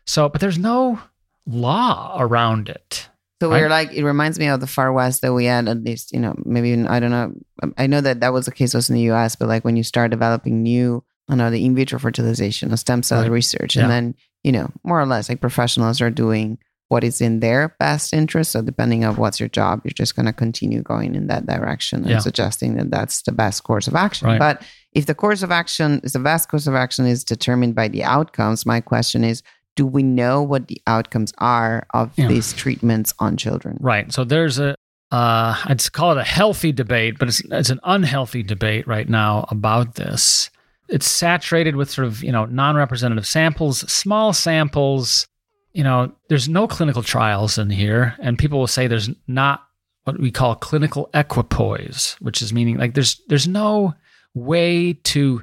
So, 0.06 0.28
but 0.28 0.40
there's 0.40 0.58
no 0.58 0.98
law 1.46 2.16
around 2.20 2.68
it. 2.68 3.08
So 3.42 3.50
we're 3.50 3.68
like, 3.68 3.92
it 3.92 4.04
reminds 4.04 4.38
me 4.38 4.46
of 4.46 4.60
the 4.60 4.66
Far 4.66 4.92
West 4.92 5.20
that 5.22 5.34
we 5.34 5.44
had 5.46 5.68
at 5.68 5.82
least, 5.84 6.12
you 6.12 6.20
know, 6.20 6.34
maybe, 6.46 6.72
I 6.86 6.98
don't 7.00 7.10
know. 7.10 7.32
I 7.76 7.86
know 7.86 8.00
that 8.00 8.20
that 8.20 8.32
was 8.32 8.46
the 8.46 8.52
case 8.52 8.74
also 8.74 8.92
in 8.92 8.96
the 8.98 9.10
US, 9.12 9.36
but 9.36 9.48
like 9.48 9.64
when 9.64 9.76
you 9.76 9.82
start 9.82 10.10
developing 10.10 10.62
new, 10.62 11.04
I 11.28 11.34
know, 11.36 11.50
the 11.50 11.64
in 11.64 11.74
vitro 11.74 11.98
fertilization 11.98 12.72
or 12.72 12.76
stem 12.76 13.02
cell 13.02 13.22
Right. 13.22 13.30
research, 13.30 13.76
Yeah. 13.76 13.82
and 13.82 13.90
then, 13.90 14.14
you 14.42 14.52
know, 14.52 14.70
more 14.84 15.00
or 15.00 15.06
less 15.06 15.28
like 15.28 15.40
professionals 15.40 16.00
are 16.00 16.10
doing 16.10 16.58
what 16.88 17.02
is 17.02 17.20
in 17.22 17.40
their 17.40 17.74
best 17.80 18.12
interest. 18.12 18.52
So 18.52 18.60
depending 18.60 19.04
on 19.06 19.16
what's 19.16 19.40
your 19.40 19.48
job, 19.48 19.80
you're 19.84 19.92
just 19.92 20.14
going 20.14 20.26
to 20.26 20.32
continue 20.34 20.82
going 20.82 21.14
in 21.14 21.28
that 21.28 21.46
direction 21.46 22.02
and 22.02 22.10
Yeah. 22.10 22.18
suggesting 22.18 22.76
that 22.76 22.90
that's 22.90 23.22
the 23.22 23.32
best 23.32 23.64
course 23.64 23.88
of 23.88 23.94
action. 23.94 24.28
Right. 24.28 24.38
But 24.38 24.62
if 24.92 25.06
the 25.06 25.14
course 25.14 25.42
of 25.42 25.50
action 25.50 26.00
is 26.04 26.12
the 26.12 26.18
best 26.18 26.48
course 26.50 26.66
of 26.66 26.74
action 26.74 27.06
is 27.06 27.24
determined 27.24 27.74
by 27.74 27.88
the 27.88 28.04
outcomes, 28.04 28.66
my 28.66 28.80
question 28.80 29.24
is, 29.24 29.42
do 29.76 29.86
we 29.86 30.02
know 30.02 30.42
what 30.42 30.68
the 30.68 30.80
outcomes 30.86 31.32
are 31.38 31.86
of 31.94 32.12
Yeah. 32.16 32.28
these 32.28 32.52
treatments 32.52 33.14
on 33.18 33.36
children? 33.38 33.78
Right. 33.80 34.12
So 34.12 34.22
there's 34.24 34.58
a, 34.60 34.76
uh, 35.10 35.56
I'd 35.64 35.90
call 35.92 36.12
it 36.12 36.18
a 36.18 36.22
healthy 36.22 36.70
debate, 36.70 37.18
but 37.18 37.28
it's, 37.28 37.40
it's 37.50 37.70
an 37.70 37.80
unhealthy 37.82 38.42
debate 38.42 38.86
right 38.86 39.08
now 39.08 39.46
about 39.48 39.94
this. 39.94 40.50
It's 40.88 41.06
saturated 41.06 41.76
with 41.76 41.90
sort 41.90 42.06
of, 42.06 42.22
you 42.22 42.32
know, 42.32 42.44
non 42.46 42.76
representative 42.76 43.26
samples, 43.26 43.80
small 43.90 44.32
samples. 44.32 45.26
You 45.72 45.82
know, 45.82 46.12
there's 46.28 46.48
no 46.48 46.68
clinical 46.68 47.02
trials 47.02 47.58
in 47.58 47.70
here. 47.70 48.14
And 48.20 48.38
people 48.38 48.58
will 48.58 48.66
say 48.66 48.86
there's 48.86 49.10
not 49.26 49.64
what 50.04 50.20
we 50.20 50.30
call 50.30 50.54
clinical 50.54 51.10
equipoise, 51.14 52.16
which 52.20 52.42
is 52.42 52.52
meaning 52.52 52.76
like 52.76 52.94
there's 52.94 53.20
there's 53.28 53.48
no 53.48 53.94
way 54.34 54.92
to 54.92 55.42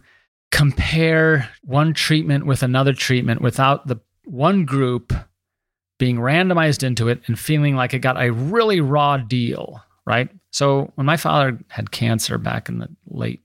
compare 0.52 1.50
one 1.64 1.94
treatment 1.94 2.46
with 2.46 2.62
another 2.62 2.94
treatment 2.94 3.42
without 3.42 3.88
the 3.88 4.00
one 4.26 4.66
group 4.66 5.14
being 5.98 6.18
randomized 6.18 6.84
into 6.84 7.08
it 7.08 7.22
and 7.28 7.38
feeling 7.38 7.76
like 7.76 7.94
it 7.94 8.00
got 8.00 8.22
a 8.22 8.32
really 8.32 8.82
raw 8.82 9.18
deal, 9.18 9.82
right? 10.06 10.30
So 10.52 10.92
when 10.96 11.06
my 11.06 11.18
father 11.18 11.60
had 11.70 11.92
cancer 11.92 12.38
back 12.38 12.70
in 12.70 12.80
the 12.80 12.90
late 13.08 13.42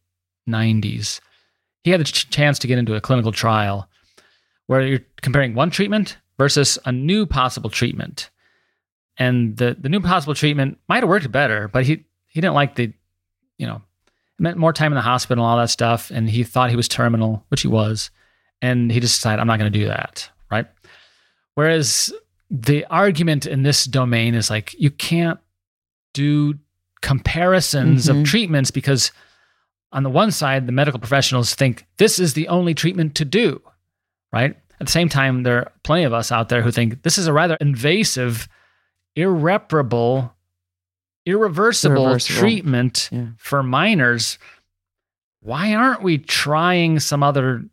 90s, 0.49 1.21
he 1.87 1.93
had 1.93 2.01
the 2.01 2.05
ch- 2.05 2.29
chance 2.31 2.59
to 2.59 2.67
get 2.67 2.79
into 2.79 2.97
a 2.97 3.01
clinical 3.01 3.31
trial 3.31 3.89
where 4.67 4.81
you're 4.85 4.99
comparing 5.23 5.55
one 5.55 5.71
treatment 5.71 6.17
versus 6.37 6.81
a 6.85 6.91
new 6.91 7.25
possible 7.27 7.71
treatment. 7.71 8.29
And 9.17 9.57
the, 9.57 9.77
the 9.79 9.89
new 9.89 10.01
possible 10.01 10.35
treatment 10.35 10.79
might 10.89 11.05
have 11.05 11.09
worked 11.09 11.31
better, 11.31 11.69
but 11.69 11.87
he, 11.87 12.05
he 12.27 12.41
didn't 12.41 12.55
like 12.55 12.75
the, 12.75 12.93
you 13.57 13.69
know, 13.69 13.77
it 13.77 14.43
meant 14.43 14.57
more 14.59 14.73
time 14.73 14.91
in 14.91 14.97
the 14.97 15.01
hospital, 15.03 15.45
and 15.45 15.49
all 15.51 15.57
that 15.59 15.71
stuff. 15.71 16.11
And 16.11 16.29
he 16.29 16.43
thought 16.43 16.71
he 16.71 16.77
was 16.77 16.89
terminal, 16.89 17.45
which 17.51 17.63
he 17.63 17.69
was. 17.69 18.11
And 18.61 18.91
he 18.91 18.99
just 18.99 19.15
decided, 19.19 19.41
I'm 19.41 19.47
not 19.47 19.61
going 19.61 19.73
to 19.73 19.79
do 19.79 19.87
that, 19.87 20.29
right? 20.51 20.67
Whereas 21.55 22.13
the 22.51 22.85
argument 22.87 23.47
in 23.47 23.63
this 23.63 23.85
domain 23.85 24.35
is 24.35 24.51
like 24.51 24.75
you 24.77 24.91
can't 24.91 25.39
do 26.15 26.55
comparisons 27.01 28.07
Mhm. 28.07 28.21
of 28.23 28.27
treatments 28.27 28.73
because 28.73 29.13
on 29.93 30.03
the 30.03 30.11
one 30.11 30.31
side 30.31 30.67
the 30.67 30.73
medical 30.73 30.99
professionals 31.01 31.55
think 31.55 31.87
this 31.97 32.19
is 32.19 32.35
the 32.35 32.49
only 32.49 32.75
treatment 32.75 33.15
to 33.15 33.25
do 33.25 33.61
right 34.33 34.57
at 34.81 34.87
the 34.87 34.93
same 34.93 35.09
time 35.09 35.43
there 35.43 35.59
are 35.59 35.73
plenty 35.85 36.05
of 36.05 36.13
us 36.13 36.31
out 36.33 36.49
there 36.49 36.63
who 36.63 36.71
think 36.71 37.03
this 37.03 37.19
is 37.19 37.27
a 37.27 37.33
rather 37.33 37.57
invasive 37.61 38.49
irreparable 39.15 40.33
irreversible, 41.25 42.05
Irreversible. 42.05 42.39
treatment 42.41 43.09
Yeah. 43.13 43.27
for 43.39 43.63
minors 43.63 44.39
why 45.41 45.75
aren't 45.75 46.03
we 46.03 46.19
trying 46.19 46.99
some 47.01 47.23
other 47.23 47.65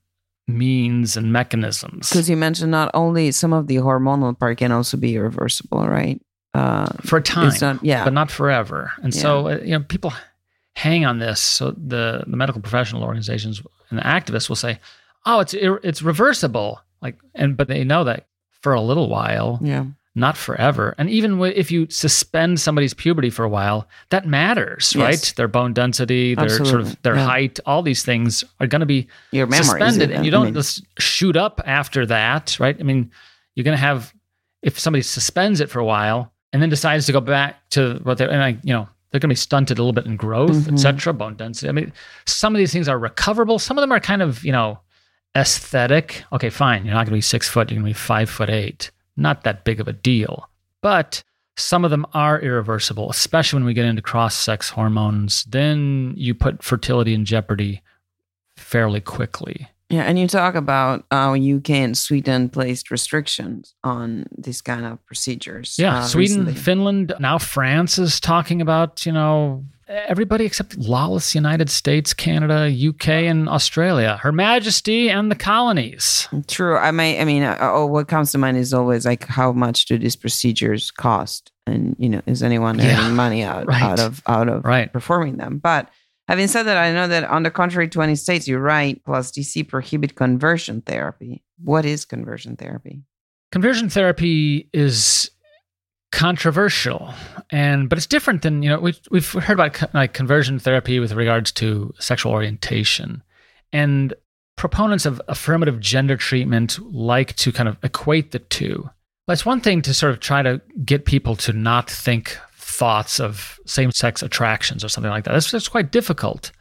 means 0.48 1.16
and 1.18 1.32
mechanisms 1.32 2.10
Because 2.10 2.30
you 2.30 2.38
mentioned 2.38 2.72
not 2.72 2.92
only 2.94 3.32
some 3.32 3.54
of 3.54 3.68
the 3.68 3.78
hormonal 3.78 4.38
part 4.38 4.58
can 4.58 4.72
also 4.72 4.98
be 4.98 5.16
irreversible, 5.16 5.88
right? 5.88 6.22
Uh, 6.54 6.88
for 7.04 7.18
a 7.18 7.22
time 7.22 7.52
not, 7.62 7.84
yeah. 7.84 8.04
but 8.04 8.14
not 8.14 8.30
forever. 8.30 8.92
And 9.02 9.14
so, 9.14 9.48
uh, 9.48 9.58
you 9.64 9.72
know, 9.72 9.80
people 9.80 10.14
hang 10.76 11.06
on 11.06 11.20
this. 11.20 11.40
So 11.40 11.72
the 11.72 12.24
the 12.28 12.38
medical 12.38 12.62
professional 12.62 13.04
organizations 13.04 13.62
and 13.90 14.00
the 14.00 14.04
activists 14.04 14.50
will 14.50 14.56
say, 14.56 14.80
"Oh, 15.26 15.40
it's 15.40 15.54
it's 15.54 16.02
reversible." 16.02 16.82
Like, 17.02 17.18
and 17.36 17.56
but 17.58 17.68
they 17.68 17.84
know 17.84 18.04
that 18.06 18.28
for 18.62 18.74
a 18.74 18.82
little 18.82 19.10
while, 19.10 19.60
yeah. 19.62 19.86
not 20.16 20.38
forever. 20.38 20.96
And 20.98 21.10
even 21.10 21.42
if 21.42 21.70
you 21.70 21.90
suspend 21.90 22.62
somebody's 22.62 22.94
puberty 22.94 23.30
for 23.30 23.44
a 23.44 23.50
while, 23.50 23.90
that 24.10 24.26
matters, 24.26 24.94
Yes. 24.96 25.02
right? 25.02 25.34
Their 25.36 25.50
bone 25.50 25.74
density, 25.74 26.34
their 26.34 26.48
sort 26.48 26.80
of 26.80 27.02
their 27.02 27.16
Yeah. 27.16 27.26
height, 27.26 27.60
all 27.66 27.82
these 27.84 28.04
things 28.04 28.44
are 28.62 28.68
going 28.68 28.80
to 28.80 28.86
be 28.86 29.08
Your 29.32 29.52
suspended, 29.52 30.12
and 30.12 30.24
you 30.24 30.32
don't 30.32 30.44
I 30.44 30.46
mean, 30.46 30.54
just 30.54 30.86
shoot 30.98 31.36
up 31.36 31.60
after 31.66 32.06
that, 32.06 32.58
right? 32.60 32.78
I 32.80 32.84
mean, 32.84 33.12
you're 33.56 33.66
going 33.66 33.78
to 33.78 33.82
have 33.82 34.14
if 34.62 34.80
somebody 34.80 35.02
suspends 35.02 35.60
it 35.60 35.70
for 35.70 35.80
a 35.80 35.86
while 35.86 36.32
and 36.54 36.62
then 36.62 36.70
decides 36.70 37.06
to 37.08 37.12
go 37.12 37.20
back 37.20 37.70
to 37.72 38.00
what 38.04 38.18
they 38.18 38.26
and 38.30 38.42
I, 38.42 38.58
you 38.64 38.74
know, 38.74 38.88
they're 39.14 39.20
going 39.20 39.30
to 39.30 39.34
be 39.34 39.36
stunted 39.36 39.78
a 39.78 39.82
little 39.82 39.94
bit 39.94 40.08
in 40.08 40.16
growth, 40.18 40.52
Mhm. 40.52 40.74
et 40.74 40.78
cetera, 40.80 41.14
bone 41.14 41.36
density. 41.36 41.70
I 41.70 41.72
mean, 41.72 41.94
some 42.26 42.56
of 42.56 42.58
these 42.58 42.74
things 42.74 42.90
are 42.90 42.98
recoverable. 42.98 43.60
Some 43.60 43.78
of 43.78 43.84
them 43.84 43.92
are 43.92 44.00
kind 44.00 44.24
of, 44.24 44.44
you 44.44 44.52
know, 44.52 44.80
aesthetic. 45.38 46.24
Okay, 46.34 46.50
fine. 46.50 46.84
You're 46.84 46.96
not 46.96 47.02
going 47.06 47.12
to 47.12 47.18
be 47.18 47.22
six 47.22 47.48
foot. 47.48 47.70
You're 47.70 47.80
going 47.82 47.94
to 47.94 47.98
be 47.98 48.02
five 48.02 48.30
foot 48.30 48.50
eight. 48.50 48.90
Not 49.16 49.44
that 49.44 49.64
big 49.66 49.80
of 49.80 49.88
a 49.88 49.94
deal. 49.94 50.50
But 50.82 51.24
some 51.56 51.86
of 51.86 51.92
them 51.92 52.06
are 52.14 52.40
irreversible, 52.42 53.10
especially 53.12 53.58
when 53.58 53.66
we 53.66 53.76
get 53.76 53.86
into 53.86 54.02
cross 54.02 54.36
sex 54.36 54.70
hormones. 54.70 55.44
Then 55.44 56.14
you 56.18 56.34
put 56.34 56.64
fertility 56.64 57.14
in 57.14 57.26
jeopardy 57.26 57.82
fairly 58.58 59.00
quickly. 59.00 59.68
Yeah, 59.94 60.04
and 60.04 60.18
you 60.18 60.28
talk 60.28 60.56
about 60.56 61.06
how 61.12 61.34
UK 61.36 61.70
and 61.70 61.98
Sweden 61.98 62.50
placed 62.50 62.90
restrictions 62.92 63.76
on 63.84 64.26
these 64.38 64.62
kind 64.62 64.86
of 64.86 65.06
procedures. 65.06 65.76
Yeah, 65.78 66.00
uh, 66.00 66.04
Sweden, 66.04 66.46
recently. 66.46 66.54
Finland, 66.62 67.14
now 67.20 67.38
France 67.38 68.00
is 68.00 68.20
talking 68.20 68.60
about, 68.62 69.06
you 69.06 69.12
know, 69.12 69.64
everybody 69.88 70.46
except 70.46 70.78
lawless 70.78 71.36
United 71.36 71.70
States, 71.70 72.14
Canada, 72.14 72.72
UK, 72.90 73.08
and 73.30 73.48
Australia. 73.48 74.18
Her 74.24 74.32
Majesty 74.32 75.10
and 75.10 75.30
the 75.30 75.36
colonies. 75.36 76.28
True. 76.48 76.78
I 76.78 76.92
may. 76.92 77.22
I 77.22 77.26
mean, 77.26 77.44
uh, 77.44 77.58
oh, 77.62 77.86
what 77.86 78.08
comes 78.08 78.32
to 78.32 78.38
mind 78.40 78.58
is 78.58 78.74
always 78.74 79.06
like, 79.06 79.28
how 79.28 79.52
much 79.52 79.86
do 79.86 79.98
these 80.00 80.16
procedures 80.16 80.90
cost? 80.92 81.52
And 81.68 81.96
you 82.00 82.10
know, 82.10 82.22
is 82.26 82.42
anyone 82.44 82.80
Yeah, 82.80 83.00
earning 83.00 83.16
money 83.16 83.44
out 83.44 83.68
right. 83.74 83.82
out 83.84 84.00
of 84.00 84.22
out 84.28 84.50
of 84.50 84.64
Right. 84.66 84.92
performing 84.92 85.38
them? 85.38 85.60
But 85.60 85.90
having 86.28 86.48
said 86.48 86.64
that, 86.64 86.78
I 86.78 86.92
know 86.94 87.08
that 87.08 87.26
on 87.26 87.44
the 87.44 87.52
contrary, 87.52 87.88
twenty 87.88 88.16
states, 88.16 88.48
you're 88.48 88.60
right. 88.60 89.04
Plus 89.04 89.32
DC 89.32 89.68
prohibit 89.68 90.16
conversion 90.16 90.82
therapy. 90.82 91.44
What 91.64 91.86
is 91.86 92.06
conversion 92.06 92.56
therapy? 92.56 93.02
Conversion 93.52 93.90
therapy 93.90 94.70
is 94.74 95.30
controversial 96.14 97.12
and 97.50 97.90
but 97.90 97.98
it's 97.98 98.06
different 98.06 98.44
than 98.44 98.62
you 98.62 98.70
know 98.70 98.80
we've, 98.80 99.00
we've 99.10 99.32
heard 99.32 99.56
about 99.56 99.74
co- 99.74 99.88
like 99.96 100.14
conversion 100.14 100.60
therapy 100.60 101.00
with 101.00 101.12
regards 101.14 101.52
to 101.52 101.92
sexual 101.98 102.32
orientation 102.32 103.24
and 103.72 104.14
proponents 104.56 105.08
of 105.08 105.20
affirmative 105.28 105.80
gender 105.80 106.16
treatment 106.16 106.78
like 106.94 107.36
to 107.36 107.52
kind 107.52 107.68
of 107.68 107.80
equate 107.82 108.30
the 108.30 108.38
two 108.38 108.88
it's 109.28 109.44
one 109.44 109.60
thing 109.60 109.82
to 109.82 109.92
sort 109.92 110.12
of 110.12 110.20
try 110.20 110.44
to 110.44 110.62
get 110.86 111.06
people 111.06 111.36
to 111.36 111.52
not 111.52 111.90
think 111.90 112.38
thoughts 112.80 113.20
of 113.20 113.60
same-sex 113.66 114.24
attractions 114.24 114.84
or 114.84 114.90
something 114.90 115.12
like 115.12 115.24
that 115.26 115.34
that's, 115.34 115.52
that's 115.52 115.68
quite 115.68 115.92
difficult 115.92 116.52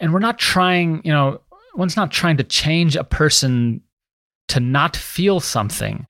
and 0.00 0.12
we're 0.12 0.18
not 0.18 0.38
trying 0.38 1.00
you 1.04 1.12
know 1.12 1.40
one's 1.74 1.96
not 1.96 2.10
trying 2.10 2.36
to 2.36 2.44
change 2.44 2.96
a 2.96 3.04
person 3.04 3.80
to 4.48 4.58
not 4.60 4.96
feel 4.96 5.38
something 5.40 6.06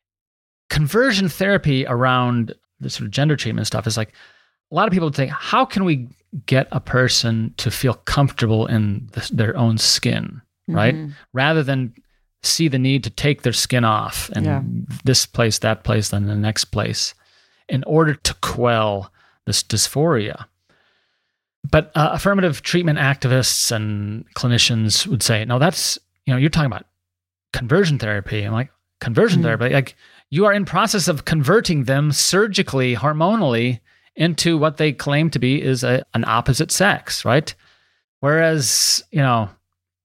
conversion 0.71 1.29
therapy 1.29 1.87
around 1.87 2.55
the 2.81 2.91
sort 2.91 3.07
of 3.07 3.11
gender 3.11 3.37
treatment 3.37 3.67
stuff 3.67 3.87
is 3.87 3.97
like 3.97 4.13
a 4.71 4.75
lot 4.75 4.87
of 4.87 4.93
people 4.93 5.11
think 5.11 5.31
how 5.33 5.65
can 5.65 5.85
we 5.85 6.07
get 6.47 6.69
a 6.73 6.81
person 6.81 7.55
to 7.57 7.71
feel 7.71 7.95
comfortable 7.95 8.67
in 8.67 9.09
the, 9.13 9.31
their 9.33 9.57
own 9.57 9.79
skin 9.79 10.41
right 10.69 10.95
Mhm. 10.95 11.15
rather 11.33 11.63
than 11.63 11.95
see 12.43 12.69
the 12.69 12.79
need 12.79 13.03
to 13.05 13.11
take 13.11 13.43
their 13.43 13.53
skin 13.55 13.85
off 13.85 14.31
and 14.35 14.45
Yeah. 14.47 14.63
this 15.05 15.27
place 15.27 15.59
that 15.61 15.85
place 15.85 16.11
then 16.11 16.27
the 16.27 16.37
next 16.37 16.67
place 16.67 17.15
in 17.69 17.83
order 17.85 18.15
to 18.15 18.35
quell 18.43 19.11
this 19.49 19.63
dysphoria. 19.65 20.45
But 21.69 21.91
uh, 21.95 22.11
affirmative 22.13 22.63
treatment 22.63 22.99
activists 22.99 23.73
and 23.73 24.25
clinicians 24.35 25.07
would 25.07 25.23
say 25.23 25.45
no 25.45 25.59
that's 25.59 25.99
you 26.25 26.33
know 26.33 26.39
you're 26.39 26.51
talking 26.51 26.67
about 26.67 26.87
conversion 27.53 27.99
therapy. 27.99 28.43
I'm 28.45 28.53
like 28.53 28.71
conversion 29.01 29.41
Mhm. 29.41 29.45
therapy? 29.45 29.69
Like 29.71 29.97
you 30.31 30.45
are 30.47 30.53
in 30.53 30.65
process 30.65 31.09
of 31.09 31.25
converting 31.25 31.85
them 31.85 32.13
surgically 32.13 32.95
hormonally 32.95 33.81
into 34.15 34.59
what 34.59 34.77
they 34.77 34.93
claim 34.93 35.31
to 35.31 35.39
be 35.39 35.61
is 35.63 35.83
a, 35.85 36.05
an 36.15 36.25
opposite 36.27 36.71
sex 36.71 37.25
right? 37.25 37.55
Whereas 38.21 39.03
you 39.11 39.21
know 39.21 39.51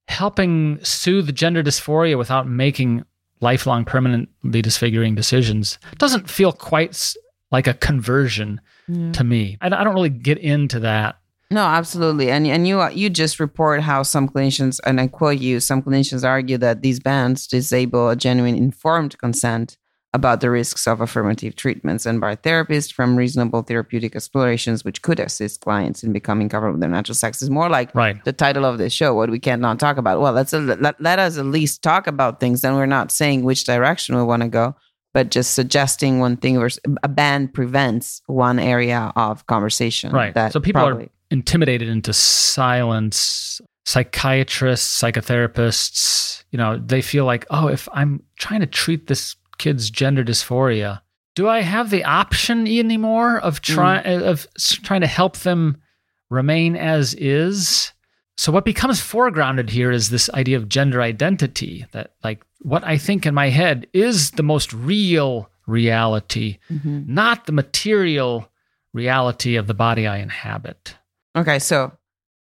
helping 0.07 0.83
soothe 0.83 1.33
gender 1.35 1.63
dysphoria 1.63 2.17
without 2.17 2.47
making 2.47 3.05
lifelong 3.39 3.83
permanently 3.85 4.62
disfiguring 4.62 5.15
decisions 5.15 5.77
doesn't 5.97 6.29
feel 6.29 6.51
quite 6.51 7.13
like 7.53 7.67
a 7.67 7.74
conversion 7.89 8.60
Yeah. 8.88 9.12
to 9.17 9.24
me 9.24 9.57
I, 9.62 9.67
I 9.67 9.83
don't 9.83 9.95
really 10.00 10.10
get 10.29 10.38
into 10.39 10.79
that 10.81 11.15
No, 11.51 11.62
absolutely, 11.79 12.27
and 12.33 12.43
and 12.55 12.67
you 12.67 12.75
you 13.01 13.07
just 13.24 13.39
report 13.39 13.77
how 13.89 14.00
some 14.03 14.25
clinicians, 14.33 14.75
and 14.88 14.95
I 15.03 15.05
quote 15.17 15.39
you, 15.48 15.60
some 15.60 15.81
clinicians 15.86 16.24
argue 16.36 16.57
that 16.65 16.81
these 16.86 17.00
bans 17.10 17.48
disable 17.55 18.05
a 18.10 18.15
genuine 18.15 18.55
informed 18.67 19.13
consent 19.25 19.77
about 20.19 20.38
the 20.41 20.50
risks 20.50 20.83
of 20.91 21.01
affirmative 21.01 21.53
treatments 21.63 22.03
and 22.07 22.19
bar 22.22 22.36
therapists 22.45 22.91
from 22.98 23.15
reasonable 23.24 23.62
therapeutic 23.69 24.15
explorations, 24.15 24.83
which 24.86 25.00
could 25.05 25.19
assist 25.19 25.62
clients 25.67 26.03
in 26.05 26.12
becoming 26.19 26.50
comfortable 26.50 26.74
with 26.77 26.81
their 26.81 26.95
natural 26.98 27.15
sex. 27.24 27.41
Is 27.43 27.50
more 27.60 27.69
like 27.77 27.89
right 27.95 28.17
the 28.29 28.33
title 28.45 28.65
of 28.72 28.75
this 28.81 28.93
show, 29.00 29.10
what 29.19 29.29
we 29.36 29.39
cannot 29.48 29.75
talk 29.86 29.98
about. 30.03 30.15
Well, 30.22 30.33
let's 30.39 30.53
let, 30.53 30.95
let 31.10 31.19
us 31.25 31.38
at 31.38 31.45
least 31.60 31.81
talk 31.91 32.03
about 32.13 32.39
things. 32.39 32.62
Then 32.62 32.74
we're 32.77 32.95
not 32.98 33.12
saying 33.12 33.43
which 33.43 33.62
direction 33.74 34.15
we 34.15 34.24
want 34.31 34.41
to 34.43 34.50
go. 34.62 34.65
But 35.13 35.29
just 35.29 35.53
suggesting 35.53 36.20
one 36.20 36.38
thing 36.38 36.60
versus 36.60 36.82
a 37.03 37.08
ban 37.08 37.48
prevents 37.48 38.22
one 38.25 38.60
area 38.60 39.12
of 39.15 39.46
conversation. 39.48 40.12
Right. 40.12 40.34
That 40.34 40.53
So 40.53 40.60
people 40.60 40.82
probably, 40.82 41.05
are 41.05 41.10
intimidated 41.32 41.88
into 41.88 42.13
silence. 42.13 43.62
Psychiatrists, 43.86 45.01
psychotherapists, 45.01 46.43
you 46.51 46.58
know, 46.58 46.77
they 46.77 47.01
feel 47.01 47.25
like, 47.25 47.46
oh, 47.50 47.67
if 47.67 47.89
I'm 47.91 48.24
trying 48.38 48.62
to 48.62 48.65
treat 48.65 49.08
this 49.08 49.36
kid's 49.58 49.89
gender 49.89 50.24
dysphoria, 50.24 51.01
do 51.36 51.50
I 51.50 51.62
have 51.62 51.89
the 51.89 52.03
option 52.03 52.67
anymore 52.67 53.39
of 53.39 53.62
mm. 53.62 53.74
trying 53.74 54.24
of 54.24 54.48
trying 54.84 55.01
to 55.01 55.08
help 55.08 55.38
them 55.38 55.82
remain 56.29 56.75
as 56.75 57.13
is? 57.15 57.91
So 58.38 58.51
what 58.51 58.65
becomes 58.65 59.00
foregrounded 59.00 59.70
here 59.70 59.91
is 59.91 60.10
this 60.10 60.29
idea 60.32 60.58
of 60.58 60.70
gender 60.70 61.01
identity 61.01 61.86
that 61.91 62.13
like 62.24 62.43
what 62.63 62.84
I 62.84 62.98
think 62.98 63.25
in 63.25 63.34
my 63.34 63.50
head 63.50 63.88
is 63.93 64.32
the 64.32 64.43
most 64.43 64.74
real 64.74 65.50
reality, 65.67 66.58
Mhm. 66.72 67.08
not 67.08 67.46
the 67.46 67.51
material 67.51 68.50
reality 68.93 69.55
of 69.55 69.67
the 69.67 69.74
body 69.74 70.08
I 70.08 70.17
inhabit. 70.17 70.96
Okay, 71.36 71.60
so 71.60 71.91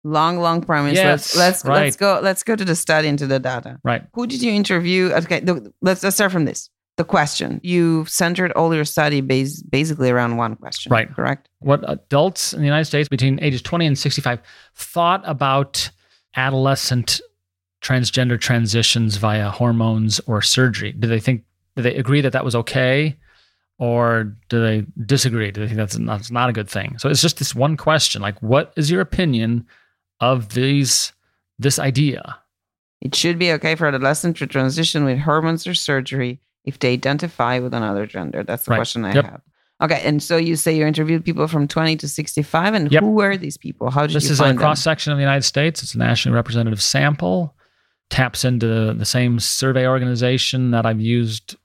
long, 0.04 0.40
long 0.40 0.62
premise. 0.62 0.96
Yes, 0.96 1.36
let's 1.36 1.36
let's 1.36 1.66
right. 1.66 1.84
let's 1.84 1.96
go 1.98 2.20
let's 2.24 2.44
go 2.44 2.56
to 2.56 2.66
the 2.66 2.76
study 2.76 3.08
into 3.08 3.28
the 3.28 3.40
data. 3.40 3.80
Right. 3.84 4.04
Who 4.14 4.28
did 4.28 4.42
you 4.42 4.52
interview? 4.52 5.12
Okay, 5.12 5.40
the, 5.42 5.74
let's 5.82 6.04
let's 6.04 6.16
start 6.16 6.32
from 6.32 6.46
this. 6.46 6.70
The 6.98 7.04
question 7.06 7.62
you 7.64 8.06
centered 8.06 8.52
all 8.54 8.74
your 8.76 8.84
study 8.86 9.22
base 9.22 9.62
basically 9.62 10.10
around 10.10 10.36
one 10.38 10.56
question. 10.56 10.92
Right. 10.92 11.14
Correct. 11.14 11.48
What 11.60 11.82
adults 11.90 12.54
in 12.54 12.60
the 12.60 12.66
United 12.66 12.86
States 12.86 13.08
between 13.08 13.40
ages 13.42 13.62
20 13.62 13.86
and 13.86 13.98
65 13.98 14.42
thought 14.76 15.22
about 15.26 15.92
adolescent 16.36 17.22
transgender 17.82 18.40
transitions 18.40 19.18
via 19.18 19.50
hormones 19.50 20.20
or 20.28 20.42
surgery? 20.42 20.92
Do 20.92 21.08
they 21.08 21.20
think, 21.20 21.44
do 21.76 21.82
they 21.84 21.96
agree 21.96 22.22
that 22.22 22.34
that 22.34 22.46
was 22.46 22.56
okay? 22.56 23.16
Or 23.78 24.36
do 24.50 24.62
they 24.62 24.86
disagree? 25.06 25.52
Do 25.52 25.62
they 25.62 25.68
think 25.68 25.78
that's 25.78 25.98
not, 25.98 26.18
that's 26.18 26.32
not 26.32 26.50
a 26.50 26.54
good 26.54 26.70
thing? 26.70 26.98
So 27.00 27.10
it's 27.10 27.22
just 27.22 27.40
this 27.40 27.56
one 27.56 27.78
question 27.78 28.22
like, 28.22 28.42
what 28.42 28.74
is 28.76 28.92
your 28.92 29.00
opinion 29.02 29.66
of 30.20 30.54
these, 30.54 31.14
this 31.58 31.80
idea? 31.80 32.38
It 33.02 33.16
should 33.16 33.40
be 33.40 33.54
okay 33.54 33.76
for 33.76 33.88
adolescent 33.88 34.36
to 34.38 34.48
transition 34.48 35.06
with 35.06 35.20
hormones 35.20 35.66
or 35.66 35.74
surgery 35.74 36.42
if 36.66 36.80
they 36.80 36.92
identify 36.92 37.60
with 37.60 37.74
another 37.74 38.06
gender. 38.06 38.44
That's 38.44 38.66
the 38.66 38.72
Right. 38.72 38.78
question 38.78 39.06
I 39.06 39.14
Yep. 39.14 39.26
have. 39.26 39.42
Okay, 39.82 40.02
and 40.04 40.22
so 40.22 40.36
you 40.36 40.58
say 40.58 40.76
you 40.76 40.86
interviewed 40.86 41.24
people 41.24 41.48
from 41.48 41.66
20 41.66 41.96
to 41.96 42.10
65, 42.10 42.74
and 42.74 42.92
Yep. 42.92 43.02
who 43.02 43.12
were 43.12 43.38
these 43.38 43.56
people? 43.56 43.90
How 43.90 44.06
did 44.06 44.14
This 44.14 44.26
you 44.26 44.32
is 44.32 44.42
a 44.42 44.54
cross 44.54 44.84
section 44.84 45.14
of 45.14 45.18
the 45.18 45.22
United 45.22 45.44
States. 45.44 45.82
It's 45.82 45.96
a 45.96 45.98
nationally 45.98 46.36
representative 46.36 46.82
sample. 46.82 47.56
Taps 48.10 48.44
into 48.44 48.94
the 48.94 49.06
same 49.06 49.39
survey 49.39 49.88
organization 49.88 50.72
that 50.72 50.86
I've 50.86 51.01
used 51.01 51.56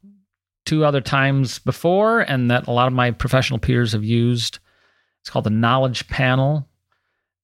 two 0.64 0.84
other 0.84 1.00
times 1.00 1.58
before, 1.58 2.20
and 2.20 2.50
that 2.50 2.66
a 2.66 2.70
lot 2.70 2.86
of 2.86 2.92
my 2.92 3.10
professional 3.10 3.58
peers 3.58 3.92
have 3.92 4.04
used. 4.04 4.58
It's 5.20 5.30
called 5.30 5.46
the 5.46 5.50
Knowledge 5.50 6.08
Panel, 6.08 6.68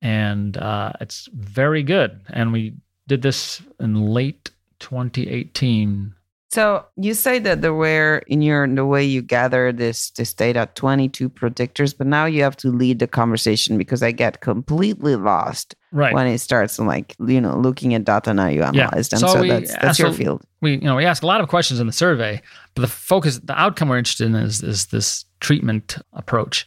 and 0.03 0.57
uh, 0.57 0.93
it's 1.01 1.29
very 1.33 1.83
good. 1.83 2.21
And 2.29 2.53
we 2.53 2.75
did 3.07 3.23
this 3.23 3.63
in 3.79 3.95
late 3.95 4.51
2018. 4.81 6.15
So 6.53 6.85
you 6.97 7.15
say 7.15 7.39
that 7.39 7.63
there 7.63 7.75
were 7.75 8.23
in 8.27 8.43
your 8.43 8.65
in 8.65 8.75
the 8.75 8.85
way 8.85 9.05
you 9.05 9.23
gather 9.23 9.71
this 9.73 10.11
this 10.11 10.35
data 10.35 10.69
22 10.75 11.29
predictors, 11.31 11.97
but 11.97 12.09
now 12.09 12.25
you 12.25 12.43
have 12.43 12.57
to 12.57 12.71
lead 12.73 12.99
the 12.99 13.07
conversation 13.07 13.79
because 13.79 14.03
I 14.03 14.11
get 14.11 14.41
completely 14.41 15.15
lost 15.17 15.75
Right. 15.93 16.15
when 16.15 16.27
it 16.27 16.39
starts 16.39 16.79
like 16.79 17.15
you 17.27 17.41
know 17.41 17.57
looking 17.57 17.95
at 17.95 18.05
data 18.05 18.35
now 18.35 18.47
you 18.49 18.63
analyze 18.65 19.09
them. 19.11 19.21
So 19.21 19.29
So, 19.29 19.43
that's 19.47 19.73
that's 19.77 19.99
your 20.01 20.13
field. 20.13 20.43
we 20.61 20.73
you 20.73 20.81
know 20.81 20.97
we 20.97 21.05
ask 21.05 21.23
a 21.23 21.27
lot 21.27 21.41
of 21.41 21.49
questions 21.49 21.79
in 21.81 21.87
the 21.87 21.93
survey, 21.93 22.43
but 22.75 22.83
the 22.83 22.89
focus, 22.89 23.39
the 23.39 23.59
outcome 23.59 23.89
we're 23.89 23.99
interested 23.99 24.27
in 24.27 24.35
is 24.35 24.61
is 24.63 24.87
this 24.87 25.25
treatment 25.41 25.99
approach. 26.15 26.67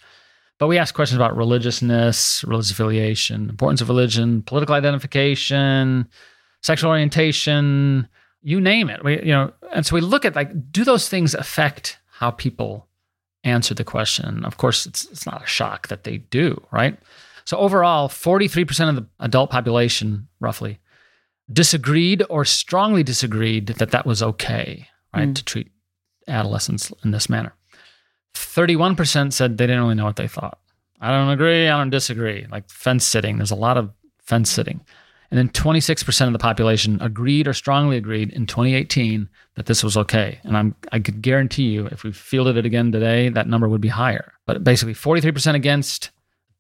But 0.60 0.68
we 0.68 0.78
ask 0.78 0.96
questions 0.96 1.18
about 1.18 1.36
religiousness, 1.36 2.44
religious 2.48 2.72
affiliation, 2.72 3.50
importance 3.50 3.82
of 3.82 3.90
religion, 3.90 4.44
political 4.44 4.76
identification, 4.76 6.08
sexual 6.62 6.90
orientation, 6.92 8.08
you 8.44 8.60
name 8.62 8.90
it. 8.90 9.04
We 9.04 9.20
you 9.20 9.32
know, 9.32 9.54
and 9.72 9.86
so 9.86 9.96
we 9.96 10.02
look 10.02 10.26
at 10.26 10.36
like, 10.36 10.72
do 10.72 10.84
those 10.84 11.10
things 11.10 11.34
affect 11.34 11.98
how 12.20 12.32
people 12.32 12.88
answer 13.44 13.74
the 13.74 13.84
question? 13.84 14.44
Of 14.46 14.58
course, 14.58 14.86
it's 14.86 15.06
it's 15.12 15.26
not 15.26 15.44
a 15.44 15.48
shock 15.48 15.88
that 15.88 16.04
they 16.04 16.18
do, 16.18 16.62
right? 16.72 16.98
So 17.46 17.58
overall, 17.58 18.08
43% 18.08 18.90
of 18.90 18.96
the 18.96 19.06
adult 19.20 19.50
population, 19.50 20.28
roughly, 20.40 20.80
disagreed 21.52 22.24
or 22.30 22.46
strongly 22.46 23.04
disagreed 23.04 23.68
that 23.68 23.92
that 23.92 24.06
was 24.06 24.24
okay, 24.24 24.88
right, 25.14 25.28
Mm. 25.30 25.36
to 25.36 25.44
treat 25.44 25.70
adolescents 26.28 26.92
in 27.04 27.12
this 27.12 27.30
manner. 27.30 27.54
31% 28.34 29.34
said 29.34 29.58
they 29.58 29.68
didn't 29.68 29.82
really 29.84 29.96
know 29.96 30.06
what 30.06 30.16
they 30.16 30.28
thought. 30.28 30.60
I 31.02 31.12
don't 31.12 31.30
agree, 31.30 31.68
I 31.68 31.78
don't 31.78 31.90
disagree. 31.90 32.48
Like 32.50 32.70
fence 32.70 33.04
sitting, 33.06 33.38
there's 33.38 33.52
a 33.52 33.56
lot 33.56 33.78
of 33.78 33.92
fence 34.22 34.50
sitting. 34.50 34.80
And 35.34 35.40
then 35.40 35.50
26% 35.50 36.28
of 36.28 36.32
the 36.34 36.38
population 36.38 37.02
agreed 37.02 37.48
or 37.48 37.54
strongly 37.54 37.98
agreed 37.98 38.30
in 38.34 38.46
2018 38.46 39.28
that 39.56 39.66
this 39.66 39.84
was 39.84 39.98
okay. 39.98 40.40
And 40.44 40.56
I'm 40.56 40.76
I 40.92 41.00
could 41.00 41.24
guarantee 41.24 41.64
you 41.70 41.88
if 41.88 42.04
we 42.04 42.12
fielded 42.12 42.56
it 42.56 42.68
again 42.68 42.92
today, 42.92 43.30
that 43.30 43.48
number 43.48 43.68
would 43.68 43.82
be 43.82 43.88
higher. 43.88 44.32
But 44.46 44.64
basically 44.64 44.94
43% 44.94 45.56
against 45.56 46.12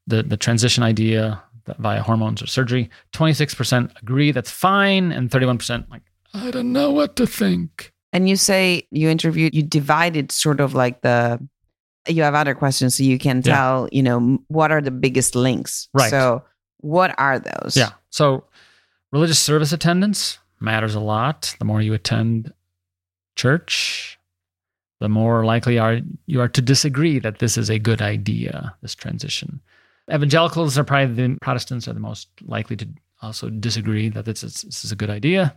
the, 0.08 0.24
the 0.24 0.38
transition 0.38 0.82
idea 0.84 1.44
that 1.66 1.78
via 1.78 2.02
hormones 2.02 2.42
or 2.42 2.48
surgery. 2.48 2.90
26% 3.14 4.02
agree 4.02 4.32
that's 4.32 4.50
fine, 4.50 5.12
and 5.12 5.30
31% 5.30 5.88
like, 5.92 6.02
I 6.34 6.50
don't 6.50 6.74
know 6.74 6.90
what 6.90 7.16
to 7.18 7.28
think. 7.28 7.94
And 8.12 8.28
you 8.28 8.36
say 8.38 8.88
you 8.90 9.08
interviewed, 9.08 9.54
you 9.54 9.62
divided 9.62 10.32
sort 10.32 10.60
of 10.60 10.74
like 10.74 11.02
the, 11.02 11.40
you 12.08 12.24
have 12.24 12.34
other 12.34 12.56
questions 12.56 12.96
so 12.96 13.04
you 13.04 13.20
can 13.20 13.38
Yeah. 13.46 13.56
tell, 13.56 13.90
you 13.92 14.02
know, 14.02 14.40
what 14.48 14.72
are 14.72 14.82
the 14.82 14.90
biggest 14.92 15.36
links. 15.36 15.90
Right. 15.94 16.10
So 16.10 16.44
what 16.80 17.14
are 17.20 17.38
those? 17.40 17.78
Yeah. 17.78 17.92
So 18.10 18.44
religious 19.14 19.40
service 19.40 19.72
attendance 19.72 20.40
matters 20.60 20.96
a 20.96 21.00
lot. 21.00 21.56
The 21.60 21.66
more 21.66 21.82
you 21.82 21.94
attend 21.94 22.52
church, 23.36 24.20
the 25.00 25.08
more 25.10 25.46
likely 25.46 25.80
are 25.80 26.00
you 26.26 26.42
are 26.42 26.50
to 26.50 26.62
disagree 26.62 27.20
that 27.20 27.40
this 27.40 27.58
is 27.58 27.70
a 27.70 27.80
good 27.80 28.02
idea, 28.02 28.76
this 28.82 28.96
transition. 28.96 29.62
Evangelicals 30.14 30.78
are 30.78 30.84
probably 30.84 31.14
the 31.28 31.38
Protestants 31.42 31.88
are 31.88 31.94
the 31.94 32.00
most 32.00 32.28
likely 32.42 32.76
to 32.76 32.88
also 33.22 33.50
disagree 33.50 34.10
that 34.10 34.26
this 34.26 34.44
is, 34.44 34.62
this 34.64 34.84
is 34.84 34.92
a 34.92 34.96
good 34.98 35.10
idea. 35.10 35.56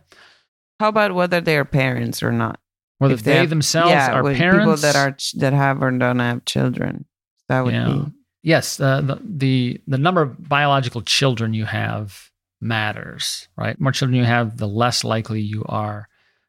How 0.79 0.87
about 0.89 1.13
whether 1.15 1.41
they 1.41 1.57
are 1.57 1.65
parents 1.65 2.23
or 2.23 2.31
not? 2.31 2.59
Whether 2.99 3.15
If 3.15 3.23
they, 3.23 3.37
have- 3.37 3.49
themselves 3.49 3.91
are 3.91 4.23
with 4.23 4.37
parents. 4.37 4.63
People 4.63 4.77
that 4.77 4.95
are 4.95 5.17
that 5.39 5.53
have 5.53 5.81
or 5.83 5.91
don't 5.91 6.19
have 6.19 6.45
children. 6.45 7.05
That 7.49 7.65
would 7.65 7.73
Yeah. 7.73 7.87
be 7.87 8.05
Yes, 8.43 8.79
uh, 8.79 9.01
the, 9.01 9.19
the 9.23 9.81
the 9.87 9.97
number 9.97 10.21
of 10.21 10.47
biological 10.47 11.01
children 11.01 11.53
you 11.53 11.65
have 11.65 12.26
matters, 12.59 13.47
right? 13.55 13.79
More 13.79 13.91
children 13.91 14.17
you 14.17 14.25
have, 14.25 14.57
the 14.57 14.67
less 14.67 15.03
likely 15.03 15.41
you 15.41 15.63
are 15.67 16.07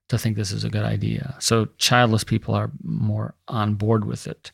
to 0.08 0.18
think 0.18 0.36
this 0.36 0.52
is 0.52 0.64
a 0.64 0.70
good 0.70 0.84
idea. 0.84 1.36
So 1.38 1.68
childless 1.78 2.24
people 2.24 2.54
are 2.54 2.70
more 2.82 3.34
on 3.46 3.74
board 3.74 4.04
with 4.04 4.26
it, 4.26 4.52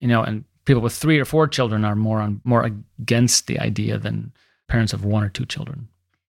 you 0.00 0.08
know, 0.08 0.22
and 0.22 0.44
people 0.64 0.82
with 0.82 0.92
three 0.92 1.18
or 1.18 1.24
four 1.24 1.48
children 1.48 1.84
are 1.84 1.96
more 1.96 2.20
on 2.20 2.40
more 2.44 2.70
against 3.00 3.46
the 3.46 3.58
idea 3.58 3.98
than 3.98 4.32
parents 4.68 4.92
of 4.92 5.04
one 5.04 5.24
or 5.24 5.28
two 5.28 5.46
children. 5.46 5.88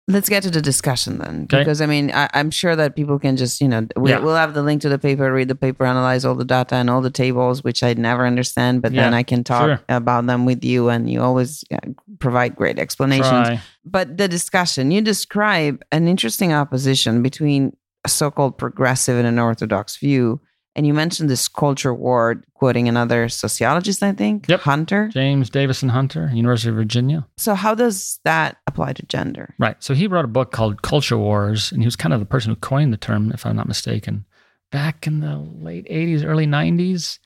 Let's 0.06 0.28
get 0.28 0.42
to 0.42 0.50
the 0.50 0.60
discussion 0.60 1.16
then, 1.16 1.44
Okay. 1.44 1.60
because 1.60 1.80
I 1.80 1.86
mean, 1.86 2.10
I, 2.12 2.28
I'm 2.34 2.50
sure 2.50 2.76
that 2.76 2.94
people 2.94 3.18
can 3.18 3.38
just, 3.38 3.60
you 3.62 3.68
know, 3.68 3.86
we, 3.96 4.10
Yeah. 4.10 4.18
we'll 4.18 4.36
have 4.36 4.52
the 4.52 4.62
link 4.62 4.82
to 4.82 4.90
the 4.90 4.98
paper, 4.98 5.32
read 5.32 5.48
the 5.48 5.54
paper, 5.54 5.86
analyze 5.86 6.26
all 6.26 6.34
the 6.34 6.44
data 6.44 6.74
and 6.74 6.90
all 6.90 7.00
the 7.00 7.10
tables, 7.10 7.64
which 7.64 7.82
I 7.82 7.94
never 7.94 8.26
understand, 8.26 8.82
but 8.82 8.92
then 8.92 9.14
I 9.14 9.22
can 9.22 9.44
talk 9.44 9.64
sure. 9.66 9.80
about 9.88 10.26
them 10.26 10.44
with 10.44 10.62
you, 10.62 10.90
and 10.90 11.08
you 11.10 11.22
always 11.22 11.64
yeah, 11.70 11.80
provide 12.18 12.54
great 12.54 12.78
explanations. 12.78 13.48
Try. 13.48 13.60
But 13.86 14.18
the 14.18 14.28
discussion, 14.28 14.90
you 14.90 15.00
describe 15.00 15.82
an 15.90 16.06
interesting 16.06 16.52
opposition 16.52 17.22
between 17.22 17.74
a 18.04 18.10
so-called 18.10 18.58
progressive 18.58 19.16
and 19.16 19.26
an 19.26 19.38
orthodox 19.38 19.96
view, 19.96 20.38
and 20.76 20.86
you 20.86 20.92
mentioned 20.94 21.30
this 21.30 21.46
culture 21.48 21.94
war, 21.94 22.42
quoting 22.54 22.88
another 22.88 23.28
sociologist, 23.28 24.02
I 24.02 24.12
think, 24.12 24.48
Yep. 24.48 24.60
Hunter. 24.60 25.08
James 25.12 25.50
Davison 25.50 25.88
Hunter, 25.88 26.30
University 26.34 26.70
of 26.70 26.74
Virginia. 26.74 27.26
So 27.36 27.54
how 27.54 27.74
does 27.74 28.18
that 28.24 28.56
apply 28.66 28.92
to 28.94 29.06
gender? 29.06 29.54
Right. 29.58 29.76
So 29.82 29.94
he 29.94 30.06
wrote 30.06 30.24
a 30.24 30.28
book 30.28 30.50
called 30.52 30.82
Culture 30.82 31.18
Wars, 31.18 31.70
and 31.72 31.80
he 31.82 31.86
was 31.86 31.96
kind 31.96 32.12
of 32.12 32.20
the 32.20 32.26
person 32.26 32.50
who 32.50 32.56
coined 32.56 32.92
the 32.92 32.96
term, 32.96 33.30
if 33.32 33.46
I'm 33.46 33.56
not 33.56 33.68
mistaken, 33.68 34.24
back 34.72 35.06
in 35.06 35.20
the 35.20 35.36
late 35.38 35.86
80s, 35.88 36.24
early 36.24 36.46
90s. 36.46 37.18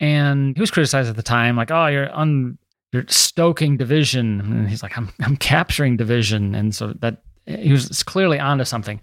And 0.00 0.56
he 0.56 0.60
was 0.60 0.70
criticized 0.70 1.08
at 1.08 1.16
the 1.16 1.22
time, 1.22 1.56
like, 1.56 1.70
oh, 1.70 1.86
you're 1.86 2.14
un 2.16 2.58
you're 2.92 3.04
stoking 3.08 3.76
division. 3.76 4.40
And 4.40 4.68
he's 4.68 4.82
like, 4.82 4.96
I'm 4.96 5.10
I'm 5.20 5.36
capturing 5.36 5.96
division. 5.96 6.54
And 6.54 6.74
so 6.74 6.92
that 7.00 7.22
he 7.46 7.72
was 7.72 8.02
clearly 8.02 8.38
onto 8.38 8.64
something. 8.64 9.00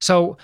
So 0.00 0.36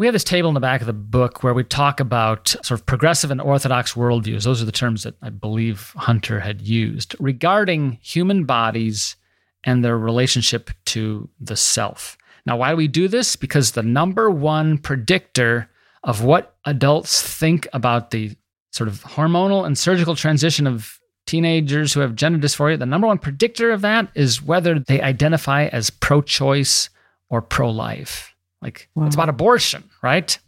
we 0.00 0.06
have 0.06 0.14
this 0.14 0.24
table 0.24 0.48
in 0.48 0.54
the 0.54 0.60
back 0.60 0.80
of 0.80 0.86
the 0.86 0.94
book 0.94 1.42
where 1.42 1.52
we 1.52 1.62
talk 1.62 2.00
about 2.00 2.48
sort 2.62 2.80
of 2.80 2.86
progressive 2.86 3.30
and 3.30 3.38
orthodox 3.38 3.92
worldviews. 3.92 4.44
Those 4.44 4.62
are 4.62 4.64
the 4.64 4.72
terms 4.72 5.02
that 5.02 5.14
I 5.20 5.28
believe 5.28 5.92
Hunter 5.94 6.40
had 6.40 6.62
used 6.62 7.14
regarding 7.20 7.98
human 8.00 8.44
bodies 8.44 9.16
and 9.62 9.84
their 9.84 9.98
relationship 9.98 10.70
to 10.86 11.28
the 11.38 11.54
self. 11.54 12.16
Now, 12.46 12.56
why 12.56 12.70
do 12.70 12.76
we 12.76 12.88
do 12.88 13.08
this? 13.08 13.36
Because 13.36 13.72
the 13.72 13.82
number 13.82 14.30
one 14.30 14.78
predictor 14.78 15.68
of 16.02 16.24
what 16.24 16.56
adults 16.64 17.20
think 17.20 17.68
about 17.74 18.10
the 18.10 18.34
sort 18.70 18.88
of 18.88 19.02
hormonal 19.02 19.66
and 19.66 19.76
surgical 19.76 20.16
transition 20.16 20.66
of 20.66 20.98
teenagers 21.26 21.92
who 21.92 22.00
have 22.00 22.14
gender 22.14 22.38
dysphoria, 22.38 22.78
the 22.78 22.86
number 22.86 23.06
one 23.06 23.18
predictor 23.18 23.70
of 23.70 23.82
that 23.82 24.08
is 24.14 24.40
whether 24.40 24.78
they 24.78 25.02
identify 25.02 25.66
as 25.66 25.90
pro 25.90 26.22
choice 26.22 26.88
or 27.28 27.42
pro 27.42 27.68
life. 27.68 28.29
Like 28.62 28.88
wow. 28.94 29.06
it's 29.06 29.14
about 29.14 29.28
abortion, 29.28 29.88
right? 30.02 30.38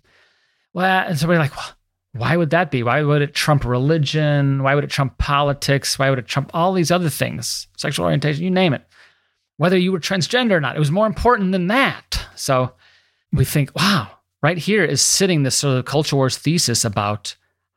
Well, 0.74 1.08
and 1.08 1.18
so 1.18 1.28
we're 1.28 1.38
like, 1.38 1.56
well, 1.56 1.72
why 2.14 2.36
would 2.36 2.50
that 2.50 2.70
be? 2.70 2.82
Why 2.82 3.02
would 3.02 3.22
it 3.22 3.34
trump 3.34 3.64
religion? 3.64 4.62
Why 4.62 4.74
would 4.74 4.84
it 4.84 4.90
trump 4.90 5.18
politics? 5.18 5.98
Why 5.98 6.10
would 6.10 6.18
it 6.18 6.26
trump 6.26 6.50
all 6.52 6.72
these 6.72 6.90
other 6.90 7.08
things? 7.08 7.68
Sexual 7.76 8.04
orientation, 8.04 8.44
you 8.44 8.50
name 8.50 8.74
it. 8.74 8.86
Whether 9.56 9.78
you 9.78 9.92
were 9.92 10.00
transgender 10.00 10.52
or 10.52 10.60
not, 10.60 10.76
it 10.76 10.80
was 10.80 10.90
more 10.90 11.06
important 11.06 11.52
than 11.52 11.68
that. 11.68 12.26
So 12.34 12.72
we 13.32 13.44
think, 13.44 13.70
wow, 13.74 14.10
right 14.42 14.58
here 14.58 14.84
is 14.84 15.00
sitting 15.00 15.42
this 15.42 15.56
sort 15.56 15.78
of 15.78 15.84
culture 15.84 16.16
wars 16.16 16.36
thesis 16.36 16.84
about 16.84 17.34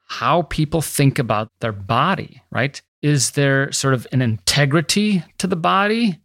how 0.07 0.43
people 0.43 0.81
think 0.81 1.17
about 1.17 1.49
their 1.59 1.71
body, 1.71 2.41
right? 2.51 2.81
Is 3.01 3.31
there 3.31 3.71
sort 3.71 3.93
of 3.93 4.05
an 4.11 4.21
integrity 4.21 5.23
to 5.37 5.47
the 5.47 5.55
body? 5.55 6.19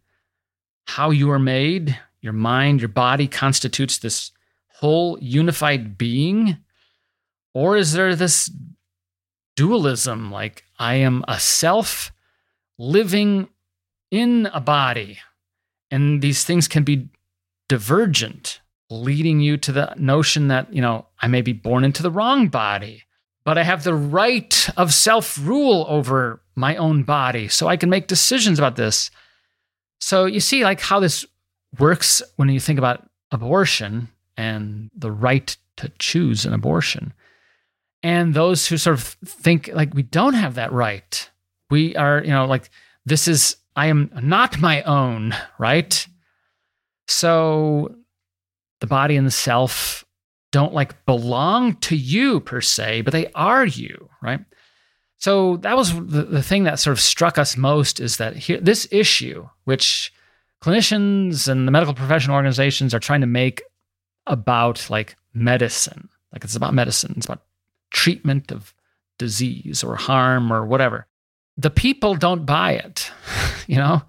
How 0.85 1.11
you 1.11 1.31
are 1.31 1.39
made, 1.39 1.97
your 2.21 2.33
mind, 2.33 2.81
your 2.81 2.89
body 2.89 3.27
constitutes 3.27 3.97
this 3.97 4.31
whole 4.79 5.17
unified 5.19 5.97
being? 5.97 6.57
Or 7.53 7.75
is 7.75 7.93
there 7.93 8.15
this 8.15 8.49
dualism, 9.55 10.31
like 10.31 10.63
I 10.79 10.95
am 10.95 11.23
a 11.27 11.39
self 11.39 12.11
living 12.77 13.47
in 14.09 14.49
a 14.53 14.61
body, 14.61 15.19
and 15.89 16.21
these 16.21 16.43
things 16.43 16.67
can 16.67 16.83
be 16.83 17.09
divergent, 17.69 18.59
leading 18.89 19.39
you 19.39 19.57
to 19.57 19.71
the 19.71 19.93
notion 19.97 20.47
that, 20.49 20.73
you 20.73 20.81
know, 20.81 21.05
I 21.21 21.27
may 21.27 21.41
be 21.41 21.53
born 21.53 21.83
into 21.83 22.03
the 22.03 22.11
wrong 22.11 22.47
body, 22.47 23.03
but 23.45 23.57
I 23.57 23.63
have 23.63 23.83
the 23.83 23.93
right 23.93 24.69
of 24.77 24.93
self 24.93 25.37
rule 25.41 25.85
over 25.87 26.41
my 26.55 26.75
own 26.75 27.03
body, 27.03 27.47
so 27.47 27.67
I 27.67 27.77
can 27.77 27.89
make 27.89 28.07
decisions 28.07 28.59
about 28.59 28.75
this. 28.75 29.11
So 29.99 30.25
you 30.25 30.39
see, 30.39 30.63
like, 30.63 30.81
how 30.81 30.99
this 30.99 31.25
works 31.79 32.21
when 32.35 32.49
you 32.49 32.59
think 32.59 32.79
about 32.79 33.09
abortion 33.31 34.09
and 34.37 34.89
the 34.95 35.11
right 35.11 35.55
to 35.77 35.91
choose 35.99 36.45
an 36.45 36.53
abortion 36.53 37.13
and 38.03 38.33
those 38.33 38.67
who 38.67 38.77
sort 38.77 38.97
of 38.97 39.03
think 39.25 39.69
like 39.73 39.93
we 39.93 40.03
don't 40.03 40.33
have 40.33 40.55
that 40.55 40.71
right. 40.71 41.29
We 41.69 41.95
are, 41.95 42.21
you 42.23 42.31
know, 42.31 42.45
like 42.45 42.69
this 43.05 43.27
is, 43.27 43.55
I 43.75 43.87
am 43.87 44.11
not 44.21 44.59
my 44.59 44.81
own, 44.83 45.35
right? 45.57 46.05
So 47.07 47.95
the 48.79 48.87
body 48.87 49.15
and 49.15 49.27
the 49.27 49.31
self 49.31 50.03
don't 50.51 50.73
like 50.73 51.05
belong 51.05 51.75
to 51.75 51.95
you 51.95 52.39
per 52.41 52.59
se, 52.59 53.01
but 53.01 53.11
they 53.11 53.31
are 53.33 53.65
you, 53.65 54.09
right? 54.21 54.41
So 55.17 55.57
that 55.57 55.77
was 55.77 55.93
the, 55.93 56.23
the 56.23 56.43
thing 56.43 56.63
that 56.63 56.79
sort 56.79 56.93
of 56.93 56.99
struck 56.99 57.37
us 57.37 57.55
most 57.55 57.99
is 57.99 58.17
that 58.17 58.35
here, 58.35 58.59
this 58.59 58.87
issue, 58.91 59.47
which 59.65 60.11
clinicians 60.63 61.47
and 61.47 61.67
the 61.67 61.71
medical 61.71 61.93
professional 61.93 62.35
organizations 62.35 62.93
are 62.93 62.99
trying 62.99 63.21
to 63.21 63.27
make 63.27 63.61
about 64.27 64.89
like 64.89 65.15
medicine, 65.33 66.09
like 66.31 66.43
it's 66.43 66.55
about 66.55 66.73
medicine, 66.73 67.13
it's 67.17 67.25
about 67.25 67.43
treatment 67.89 68.51
of 68.51 68.73
disease 69.17 69.83
or 69.83 69.95
harm 69.95 70.51
or 70.51 70.65
whatever. 70.65 71.07
The 71.57 71.69
people 71.69 72.15
don't 72.15 72.45
buy 72.45 72.73
it. 72.73 73.11
you 73.67 73.75
know, 73.75 74.03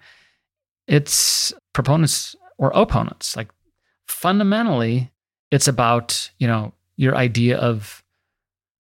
it's 0.87 1.53
proponents 1.73 2.37
or 2.59 2.71
opponents. 2.75 3.37
Like 3.37 3.49
fundamentally, 4.07 5.11
it's 5.51 5.69
about, 5.69 6.31
you 6.39 6.47
know, 6.47 6.75
your 6.97 7.17
idea 7.17 7.59
of 7.59 8.03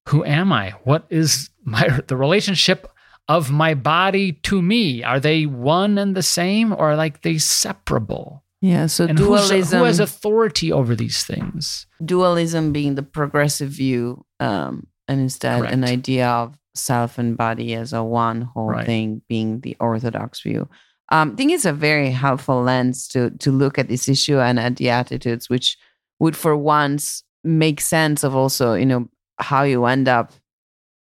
who 0.09 0.25
am 0.25 0.53
I? 0.53 0.71
What 0.85 1.07
is 1.11 1.51
my 1.65 1.89
the 2.07 2.17
relationship 2.17 2.91
of 3.33 3.51
my 3.51 3.75
body 3.75 4.33
to 4.33 4.61
me? 4.61 5.03
Are 5.03 5.18
they 5.18 5.47
one 5.47 5.97
and 5.97 6.14
the 6.14 6.23
same 6.23 6.73
or 6.73 6.92
are 6.92 6.97
like 6.97 7.23
they 7.23 7.38
separable? 7.38 8.45
Yeah, 8.61 8.87
so 8.87 9.07
and 9.07 9.16
dualism. 9.16 9.79
Who 9.81 9.85
has 9.87 9.99
authority 9.99 10.71
over 10.71 10.95
these 10.95 11.25
things? 11.25 11.87
Dualism 12.05 12.73
being 12.73 12.95
the 12.95 13.03
progressive 13.03 13.71
view, 13.71 14.25
um, 14.38 14.87
and 15.09 15.21
instead 15.21 15.61
Correct. 15.61 15.75
an 15.75 15.83
idea 15.83 16.29
of 16.29 16.57
self 16.75 17.18
and 17.18 17.37
body 17.37 17.75
as 17.75 17.92
a 17.92 18.05
one 18.05 18.42
whole 18.42 18.68
right. 18.68 18.87
thing 18.87 19.23
being 19.29 19.61
the 19.61 19.77
orthodox 19.81 20.42
view. 20.42 20.68
Um, 21.11 21.33
I 21.33 21.35
think 21.35 21.53
it's 21.53 21.64
a 21.64 21.73
very 21.73 22.11
helpful 22.11 22.62
lens 22.62 23.09
to 23.09 23.31
to 23.31 23.51
look 23.51 23.79
at 23.79 23.88
this 23.88 24.09
issue 24.09 24.38
and 24.38 24.61
at 24.61 24.77
the 24.77 24.90
attitudes, 24.90 25.51
which 25.51 25.77
would 26.21 26.37
for 26.37 26.57
once 26.57 27.25
make 27.42 27.81
sense 27.81 28.23
of 28.23 28.37
also 28.37 28.75
you 28.75 28.87
know 28.87 29.09
how 29.38 29.62
you 29.64 29.87
end 29.87 30.07
up 30.07 30.33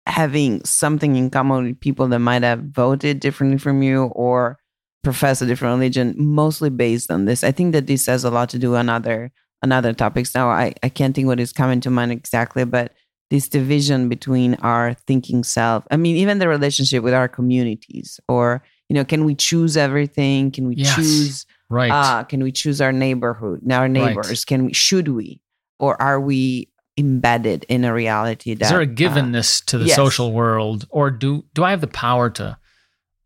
having 0.08 0.64
something 0.64 1.16
in 1.16 1.30
common 1.30 1.66
with 1.66 1.80
people 1.80 2.08
that 2.08 2.20
might 2.20 2.44
have 2.44 2.62
voted 2.64 3.20
differently 3.20 3.58
from 3.58 3.82
you 3.82 4.06
or 4.06 4.58
profess 5.04 5.42
a 5.42 5.46
different 5.46 5.76
religion, 5.78 6.16
mostly 6.18 6.70
based 6.70 7.12
on 7.12 7.26
this. 7.26 7.44
I 7.44 7.52
think 7.52 7.74
that 7.74 7.88
this 7.88 8.06
has 8.08 8.24
a 8.24 8.32
lot 8.32 8.50
to 8.50 8.60
do 8.60 8.76
on 8.76 8.90
other 8.90 9.32
on 9.64 9.72
other 9.72 9.94
topics. 9.94 10.36
Now 10.36 10.50
I, 10.50 10.74
I 10.84 10.90
can't 10.90 11.16
think 11.16 11.28
what 11.28 11.40
is 11.40 11.54
coming 11.54 11.80
to 11.82 11.90
mind 11.90 12.12
exactly, 12.12 12.66
but 12.66 12.94
this 13.32 13.50
division 13.50 14.10
between 14.10 14.56
our 14.56 14.94
thinking 15.08 15.44
self. 15.44 15.86
I 15.90 15.98
mean, 15.98 16.16
even 16.18 16.40
the 16.40 16.48
relationship 16.48 17.04
with 17.04 17.14
our 17.14 17.28
communities, 17.28 18.20
or 18.28 18.64
you 18.90 18.94
know, 18.94 19.06
can 19.06 19.26
we 19.26 19.34
choose 19.34 19.78
everything? 19.78 20.52
Can 20.52 20.68
we 20.68 20.76
yes. 20.76 20.96
choose? 20.96 21.46
Right. 21.70 21.92
Uh, 21.92 22.24
can 22.24 22.44
we 22.44 22.52
choose 22.52 22.82
our 22.82 22.92
neighborhood, 22.92 23.62
our 23.72 23.88
neighbors? 23.88 24.30
Right. 24.30 24.46
Can 24.46 24.66
we? 24.66 24.74
Should 24.74 25.08
we? 25.08 25.42
Or 25.80 26.00
are 26.02 26.20
we 26.20 26.70
embedded 26.98 27.66
in 27.68 27.84
a 27.84 27.94
reality 27.94 28.54
that 28.54 28.66
is 28.66 28.72
there 28.72 28.82
a 28.82 28.88
givenness 28.88 29.62
uh, 29.62 29.64
to 29.68 29.78
the 29.78 29.86
yes. 29.86 29.96
social 29.96 30.32
world, 30.32 30.88
or 30.90 31.12
do 31.12 31.44
do 31.54 31.64
I 31.64 31.72
have 31.72 31.82
the 31.82 31.88
power 31.88 32.30
to 32.32 32.58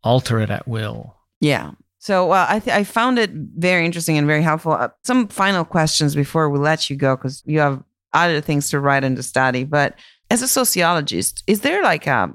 alter 0.02 0.40
it 0.40 0.50
at 0.50 0.66
will? 0.66 1.16
Yeah. 1.40 1.72
So 1.98 2.26
well, 2.26 2.46
I 2.48 2.58
th- 2.58 2.76
I 2.76 2.84
found 2.84 3.18
it 3.18 3.30
very 3.32 3.84
interesting 3.84 4.18
and 4.18 4.26
very 4.26 4.42
helpful. 4.42 4.72
Uh, 4.72 4.88
some 5.04 5.28
final 5.28 5.64
questions 5.64 6.14
before 6.14 6.48
we 6.48 6.58
let 6.58 6.90
you 6.90 6.96
go, 6.96 7.16
because 7.16 7.42
you 7.46 7.60
have 7.60 7.82
other 8.12 8.40
things 8.40 8.70
to 8.70 8.80
write 8.80 9.04
and 9.04 9.16
to 9.16 9.22
study. 9.22 9.64
But 9.64 9.98
as 10.30 10.42
a 10.42 10.48
sociologist, 10.48 11.44
is 11.46 11.60
there 11.60 11.82
like 11.82 12.06
a 12.06 12.32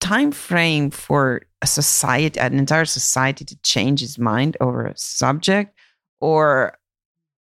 time 0.00 0.32
frame 0.32 0.90
for 0.90 1.42
a 1.60 1.66
society, 1.66 2.40
an 2.40 2.58
entire 2.58 2.86
society 2.86 3.44
to 3.44 3.56
change 3.62 4.02
its 4.02 4.18
mind 4.18 4.56
over 4.60 4.86
a 4.86 4.96
subject? 4.96 5.78
Or, 6.20 6.78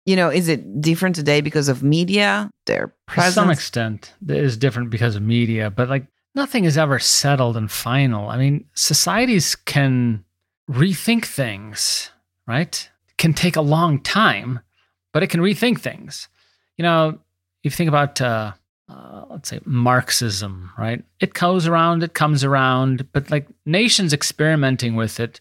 you 0.06 0.16
know, 0.16 0.28
is 0.28 0.48
it 0.48 0.80
different 0.80 1.16
today 1.16 1.40
because 1.40 1.68
of 1.68 1.82
media, 1.82 2.50
their 2.66 2.94
presence? 3.06 3.34
To 3.34 3.40
some 3.40 3.50
extent, 3.50 4.12
it 4.28 4.36
is 4.36 4.56
different 4.56 4.90
because 4.90 5.16
of 5.16 5.22
media, 5.22 5.70
but 5.70 5.88
like 5.88 6.06
nothing 6.34 6.64
is 6.64 6.76
ever 6.76 6.98
settled 6.98 7.56
and 7.56 7.70
final. 7.70 8.28
I 8.28 8.36
mean, 8.36 8.66
societies 8.74 9.54
can 9.54 10.24
rethink 10.70 11.24
things, 11.24 12.10
right? 12.46 12.88
It 13.08 13.16
can 13.16 13.32
take 13.32 13.56
a 13.56 13.62
long 13.62 14.00
time, 14.02 14.60
but 15.12 15.22
it 15.22 15.30
can 15.30 15.40
rethink 15.40 15.80
things. 15.80 16.28
You 16.76 16.82
know, 16.82 17.18
if 17.62 17.72
you 17.72 17.76
think 17.76 17.88
about, 17.88 18.20
uh, 18.20 18.52
uh, 18.88 19.24
let's 19.30 19.48
say, 19.48 19.60
Marxism, 19.64 20.70
right? 20.76 21.02
It 21.20 21.32
goes 21.32 21.66
around, 21.66 22.02
it 22.02 22.12
comes 22.12 22.44
around, 22.44 23.10
but 23.12 23.30
like 23.30 23.48
nations 23.64 24.12
experimenting 24.12 24.96
with 24.96 25.18
it, 25.18 25.40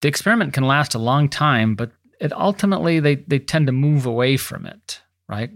the 0.00 0.08
experiment 0.08 0.52
can 0.54 0.64
last 0.64 0.94
a 0.94 0.98
long 0.98 1.28
time, 1.28 1.76
but 1.76 1.92
it 2.20 2.32
ultimately 2.32 3.00
they 3.00 3.16
they 3.16 3.38
tend 3.38 3.66
to 3.66 3.72
move 3.72 4.06
away 4.06 4.36
from 4.36 4.66
it, 4.66 5.00
right? 5.28 5.50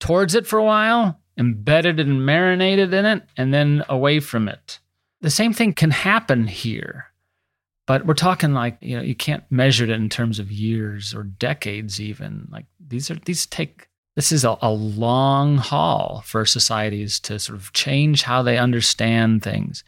Towards 0.00 0.34
it 0.34 0.46
for 0.46 0.58
a 0.58 0.64
while, 0.64 1.20
embedded 1.38 2.00
and 2.00 2.24
marinated 2.24 2.92
in 2.92 3.04
it, 3.04 3.22
and 3.36 3.52
then 3.52 3.84
away 3.88 4.20
from 4.20 4.48
it. 4.48 4.78
The 5.20 5.30
same 5.30 5.52
thing 5.52 5.72
can 5.72 5.90
happen 5.90 6.46
here. 6.46 7.06
But 7.86 8.04
we're 8.04 8.14
talking 8.14 8.52
like, 8.52 8.78
you 8.80 8.96
know, 8.96 9.02
you 9.02 9.14
can't 9.14 9.44
measure 9.48 9.84
it 9.84 9.90
in 9.90 10.08
terms 10.08 10.40
of 10.40 10.50
years 10.50 11.14
or 11.14 11.22
decades 11.22 12.00
even. 12.00 12.48
Like 12.50 12.66
these 12.84 13.10
are 13.10 13.14
these 13.14 13.46
take 13.46 13.88
this 14.16 14.32
is 14.32 14.44
a, 14.44 14.56
a, 14.62 14.70
long 14.70 15.58
haul 15.58 16.22
for 16.24 16.46
societies 16.46 17.20
to 17.20 17.38
sort 17.38 17.58
of 17.58 17.72
change 17.74 18.22
how 18.22 18.42
they 18.42 18.56
understand 18.56 19.42
things. 19.42 19.84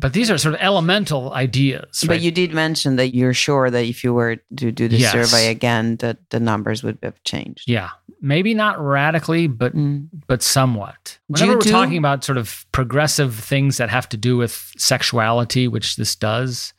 But 0.00 0.12
these 0.12 0.30
are 0.30 0.38
sort 0.38 0.54
of 0.54 0.60
elemental 0.60 1.32
ideas. 1.32 2.04
But 2.06 2.20
you 2.20 2.30
did 2.30 2.54
mention 2.54 2.96
that 2.96 3.16
you're 3.16 3.34
sure 3.34 3.68
that 3.68 3.84
if 3.84 4.04
you 4.04 4.14
were 4.14 4.36
to 4.56 4.70
do 4.70 4.86
the 4.86 4.96
yes. 4.96 5.10
survey 5.10 5.50
again, 5.50 5.96
that 5.96 6.18
the 6.30 6.38
numbers 6.38 6.84
would 6.84 6.98
have 7.02 7.20
changed. 7.24 7.68
Yeah, 7.68 7.90
maybe 8.20 8.54
not 8.54 8.80
radically, 8.80 9.48
but 9.48 9.74
mm. 9.74 10.08
but 10.28 10.40
somewhat. 10.40 11.18
Whenever 11.26 11.54
we're 11.54 11.62
talking 11.62 11.98
about 11.98 12.22
sort 12.22 12.38
of 12.38 12.64
progressive 12.70 13.34
things 13.34 13.78
that 13.78 13.90
have 13.90 14.08
to 14.10 14.16
do 14.16 14.36
with 14.36 14.72
sexuality, 14.78 15.66
which 15.66 15.96
this 15.96 16.14
does, 16.14 16.72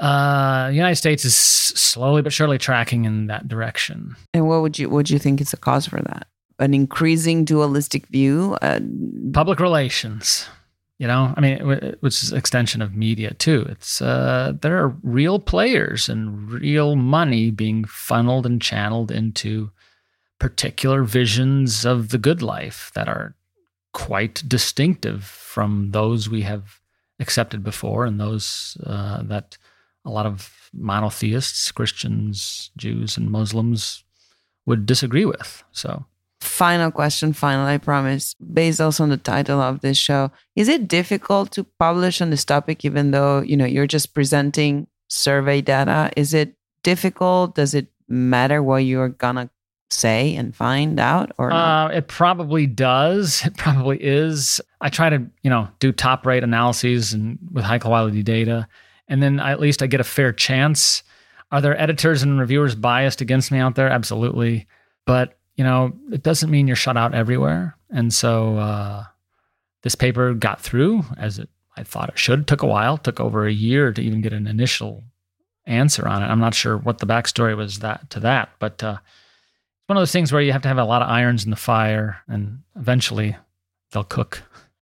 uh, 0.00 0.68
the 0.68 0.74
United 0.74 0.96
States 0.96 1.24
is 1.24 1.36
slowly 1.36 2.20
but 2.20 2.32
surely 2.32 2.58
tracking 2.58 3.04
in 3.04 3.28
that 3.28 3.46
direction. 3.46 4.16
And 4.34 4.48
what 4.48 4.62
would 4.62 4.76
you 4.76 4.88
what 4.88 4.96
would 4.96 5.10
you 5.10 5.20
think 5.20 5.40
is 5.40 5.52
the 5.52 5.56
cause 5.56 5.86
for 5.86 6.00
that? 6.00 6.26
An 6.58 6.74
increasing 6.74 7.44
dualistic 7.44 8.06
view, 8.08 8.56
uh, 8.60 8.80
public 9.32 9.60
relations. 9.60 10.48
You 10.98 11.06
know, 11.06 11.34
I 11.36 11.40
mean, 11.40 11.58
which 12.00 12.22
is 12.22 12.32
extension 12.32 12.80
of 12.80 12.94
media 12.94 13.34
too. 13.34 13.66
It's 13.68 14.00
uh, 14.00 14.54
there 14.62 14.82
are 14.82 14.96
real 15.02 15.38
players 15.38 16.08
and 16.08 16.50
real 16.50 16.96
money 16.96 17.50
being 17.50 17.84
funneled 17.84 18.46
and 18.46 18.62
channeled 18.62 19.10
into 19.10 19.70
particular 20.38 21.02
visions 21.02 21.84
of 21.84 22.08
the 22.08 22.18
good 22.18 22.40
life 22.40 22.90
that 22.94 23.08
are 23.08 23.34
quite 23.92 24.42
distinctive 24.46 25.24
from 25.24 25.90
those 25.92 26.28
we 26.28 26.42
have 26.42 26.80
accepted 27.18 27.62
before 27.62 28.04
and 28.04 28.20
those 28.20 28.76
uh, 28.84 29.22
that 29.22 29.56
a 30.04 30.10
lot 30.10 30.26
of 30.26 30.70
monotheists, 30.72 31.72
Christians, 31.72 32.70
Jews, 32.76 33.16
and 33.16 33.30
Muslims 33.30 34.04
would 34.66 34.86
disagree 34.86 35.24
with. 35.24 35.64
So, 35.72 36.06
final 36.56 36.90
question, 36.90 37.34
final, 37.34 37.66
I 37.66 37.76
promise. 37.76 38.34
Based 38.34 38.80
also 38.80 39.02
on 39.02 39.10
the 39.10 39.18
title 39.18 39.60
of 39.60 39.80
this 39.80 39.98
show, 39.98 40.30
is 40.54 40.68
it 40.68 40.88
difficult 40.88 41.52
to 41.52 41.64
publish 41.78 42.22
on 42.22 42.30
this 42.30 42.44
topic, 42.44 42.84
even 42.84 43.10
though 43.10 43.42
you 43.42 43.56
know 43.56 43.66
you're 43.66 43.86
just 43.86 44.14
presenting 44.14 44.86
survey 45.08 45.60
data? 45.60 46.10
Is 46.16 46.32
it 46.32 46.54
difficult? 46.82 47.54
Does 47.54 47.74
it 47.74 47.88
matter 48.08 48.62
what 48.62 48.78
you're 48.78 49.10
gonna 49.10 49.50
say 49.90 50.34
and 50.34 50.54
find 50.54 50.98
out 50.98 51.30
or 51.38 51.52
uh, 51.52 51.88
it 51.88 52.08
probably 52.08 52.66
does 52.66 53.44
it 53.46 53.56
probably 53.56 53.96
is 54.02 54.60
i 54.80 54.88
try 54.88 55.08
to 55.08 55.24
you 55.42 55.50
know 55.50 55.68
do 55.78 55.92
top 55.92 56.26
rate 56.26 56.42
analyses 56.42 57.12
and 57.12 57.38
with 57.52 57.62
high 57.62 57.78
quality 57.78 58.20
data 58.20 58.66
and 59.06 59.22
then 59.22 59.38
I, 59.38 59.52
at 59.52 59.60
least 59.60 59.82
i 59.82 59.86
get 59.86 60.00
a 60.00 60.04
fair 60.04 60.32
chance 60.32 61.04
are 61.52 61.60
there 61.60 61.80
editors 61.80 62.24
and 62.24 62.40
reviewers 62.40 62.74
biased 62.74 63.20
against 63.20 63.52
me 63.52 63.60
out 63.60 63.76
there 63.76 63.88
absolutely 63.88 64.66
but 65.04 65.38
you 65.56 65.64
know 65.64 65.92
it 66.12 66.22
doesn't 66.22 66.50
mean 66.50 66.66
you're 66.66 66.76
shut 66.76 66.96
out 66.96 67.14
everywhere. 67.14 67.76
And 67.90 68.12
so 68.12 68.58
uh, 68.58 69.04
this 69.82 69.94
paper 69.94 70.34
got 70.34 70.60
through 70.60 71.04
as 71.16 71.38
it 71.38 71.48
i 71.76 71.82
thought 71.82 72.08
it 72.08 72.18
should. 72.18 72.40
It 72.40 72.46
took 72.46 72.62
a 72.62 72.66
while 72.66 72.96
took 72.96 73.20
over 73.20 73.46
a 73.46 73.52
year 73.52 73.92
to 73.92 74.02
even 74.02 74.22
get 74.22 74.32
an 74.32 74.46
initial 74.46 75.04
answer 75.66 76.06
on 76.06 76.22
it. 76.22 76.26
I'm 76.26 76.40
not 76.40 76.54
sure 76.54 76.78
what 76.78 76.98
the 76.98 77.06
backstory 77.06 77.56
was 77.56 77.80
that 77.80 78.08
to 78.10 78.20
that 78.20 78.50
but 78.58 78.82
uh, 78.82 78.98
it's 79.00 79.88
one 79.88 79.98
of 79.98 80.00
those 80.00 80.12
things 80.12 80.32
where 80.32 80.42
you 80.42 80.52
have 80.52 80.62
to 80.62 80.68
have 80.68 80.78
a 80.78 80.84
lot 80.84 81.02
of 81.02 81.08
irons 81.08 81.44
in 81.44 81.50
the 81.50 81.56
fire 81.56 82.22
and 82.28 82.60
eventually 82.76 83.36
they'll 83.92 84.04
cook. 84.04 84.42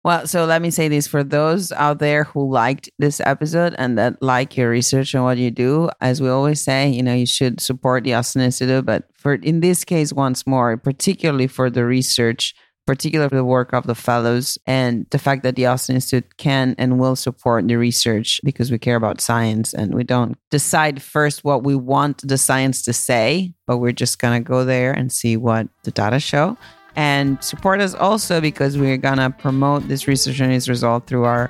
Well, 0.04 0.28
so 0.28 0.46
let 0.46 0.62
me 0.62 0.72
say 0.72 0.88
this 0.88 1.08
for 1.08 1.26
those 1.26 1.74
out 1.74 2.00
there 2.00 2.24
who 2.24 2.50
liked 2.50 2.90
this 3.00 3.20
episode 3.20 3.76
and 3.78 3.98
that 3.98 4.22
like 4.22 4.56
your 4.56 4.70
research 4.70 5.14
and 5.14 5.24
what 5.24 5.38
you 5.38 5.52
do, 5.52 5.90
as 6.00 6.22
we 6.22 6.30
always 6.30 6.62
say, 6.62 6.88
you 6.90 7.04
know, 7.04 7.14
you 7.14 7.26
should 7.26 7.60
support 7.60 8.06
the 8.06 8.14
Austin 8.14 8.42
Institute. 8.42 8.86
But 8.86 9.10
for 9.14 9.34
in 9.34 9.60
this 9.60 9.84
case, 9.84 10.14
once 10.14 10.48
more, 10.48 10.78
particularly 10.78 11.48
for 11.48 11.70
the 11.70 11.84
research 11.84 12.56
particularly 12.90 13.30
the 13.30 13.46
work 13.46 13.72
of 13.72 13.86
the 13.86 13.94
fellows 13.94 14.58
and 14.66 15.06
the 15.12 15.20
fact 15.20 15.44
that 15.44 15.56
the 15.56 15.68
Austin 15.68 15.94
Institute 15.94 16.38
can 16.38 16.74
and 16.80 16.98
will 16.98 17.16
support 17.16 17.68
the 17.68 17.76
research 17.76 18.42
because 18.44 18.72
we 18.72 18.80
care 18.80 18.96
about 18.96 19.22
science 19.22 19.76
and 19.76 19.94
we 19.94 20.04
don't 20.04 20.36
decide 20.50 21.00
first 21.00 21.44
what 21.44 21.64
we 21.64 21.76
want 21.76 22.28
the 22.28 22.36
science 22.36 22.82
to 22.82 22.92
say, 22.92 23.54
but 23.68 23.78
we're 23.78 23.92
just 23.92 24.18
going 24.18 24.44
to 24.44 24.48
go 24.48 24.66
there 24.66 24.92
and 24.92 25.12
see 25.12 25.38
what 25.38 25.68
the 25.84 25.92
data 25.92 26.20
show. 26.20 26.58
And 27.00 27.42
support 27.42 27.80
us 27.80 27.94
also 27.94 28.42
because 28.42 28.78
we're 28.78 28.98
going 28.98 29.20
to 29.20 29.30
promote 29.30 29.88
this 29.88 30.06
research 30.06 30.42
and 30.42 30.52
its 30.52 30.68
result 30.68 31.08
through 31.08 31.24
our 31.24 31.50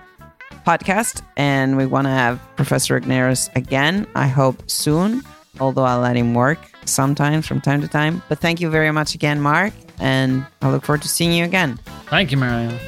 podcast. 0.65 1.23
And 1.38 1.75
we 1.75 1.85
want 1.88 2.05
to 2.05 2.12
have 2.12 2.39
Professor 2.55 2.99
Regnerus 2.99 3.49
again, 3.55 4.05
I 4.13 4.27
hope 4.27 4.69
soon, 4.69 5.23
although 5.59 5.85
I'll 5.85 6.01
let 6.01 6.15
him 6.15 6.35
work 6.35 6.59
sometimes 6.85 7.47
from 7.47 7.62
time 7.62 7.81
to 7.81 7.88
time. 7.88 8.21
But 8.29 8.39
thank 8.39 8.62
you 8.62 8.69
very 8.69 8.91
much 8.91 9.15
again, 9.15 9.41
Mark 9.41 9.73
and 9.99 10.45
I 10.62 10.71
look 10.71 10.83
forward 10.83 11.01
to 11.03 11.07
seeing 11.07 11.33
you 11.33 11.45
again. 11.45 11.77
Thank 12.05 12.31
you, 12.31 12.38
Mariana. 12.38 12.79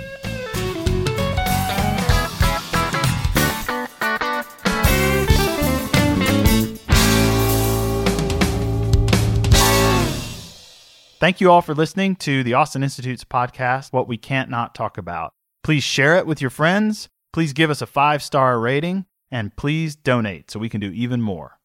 Thank 11.22 11.40
you 11.40 11.52
all 11.52 11.62
for 11.62 11.76
listening 11.76 12.16
to 12.16 12.44
the 12.44 12.56
Austin 12.56 12.82
Institute's 12.82 13.24
podcast, 13.24 13.94
What 13.94 14.08
We 14.08 14.18
Can't 14.18 14.50
Not 14.50 14.74
Talk 14.74 14.98
About. 14.98 15.34
Please 15.64 15.84
share 15.84 16.16
it 16.16 16.26
with 16.26 16.42
your 16.42 16.50
friends. 16.50 17.10
Please 17.32 17.54
give 17.54 17.70
us 17.70 17.80
a 17.80 17.86
five 17.86 18.24
star 18.24 18.60
rating 18.60 19.06
and 19.30 19.56
please 19.56 19.96
donate 19.96 20.50
so 20.50 20.60
we 20.60 20.68
can 20.68 20.82
do 20.82 20.90
even 20.90 21.22
more. 21.22 21.60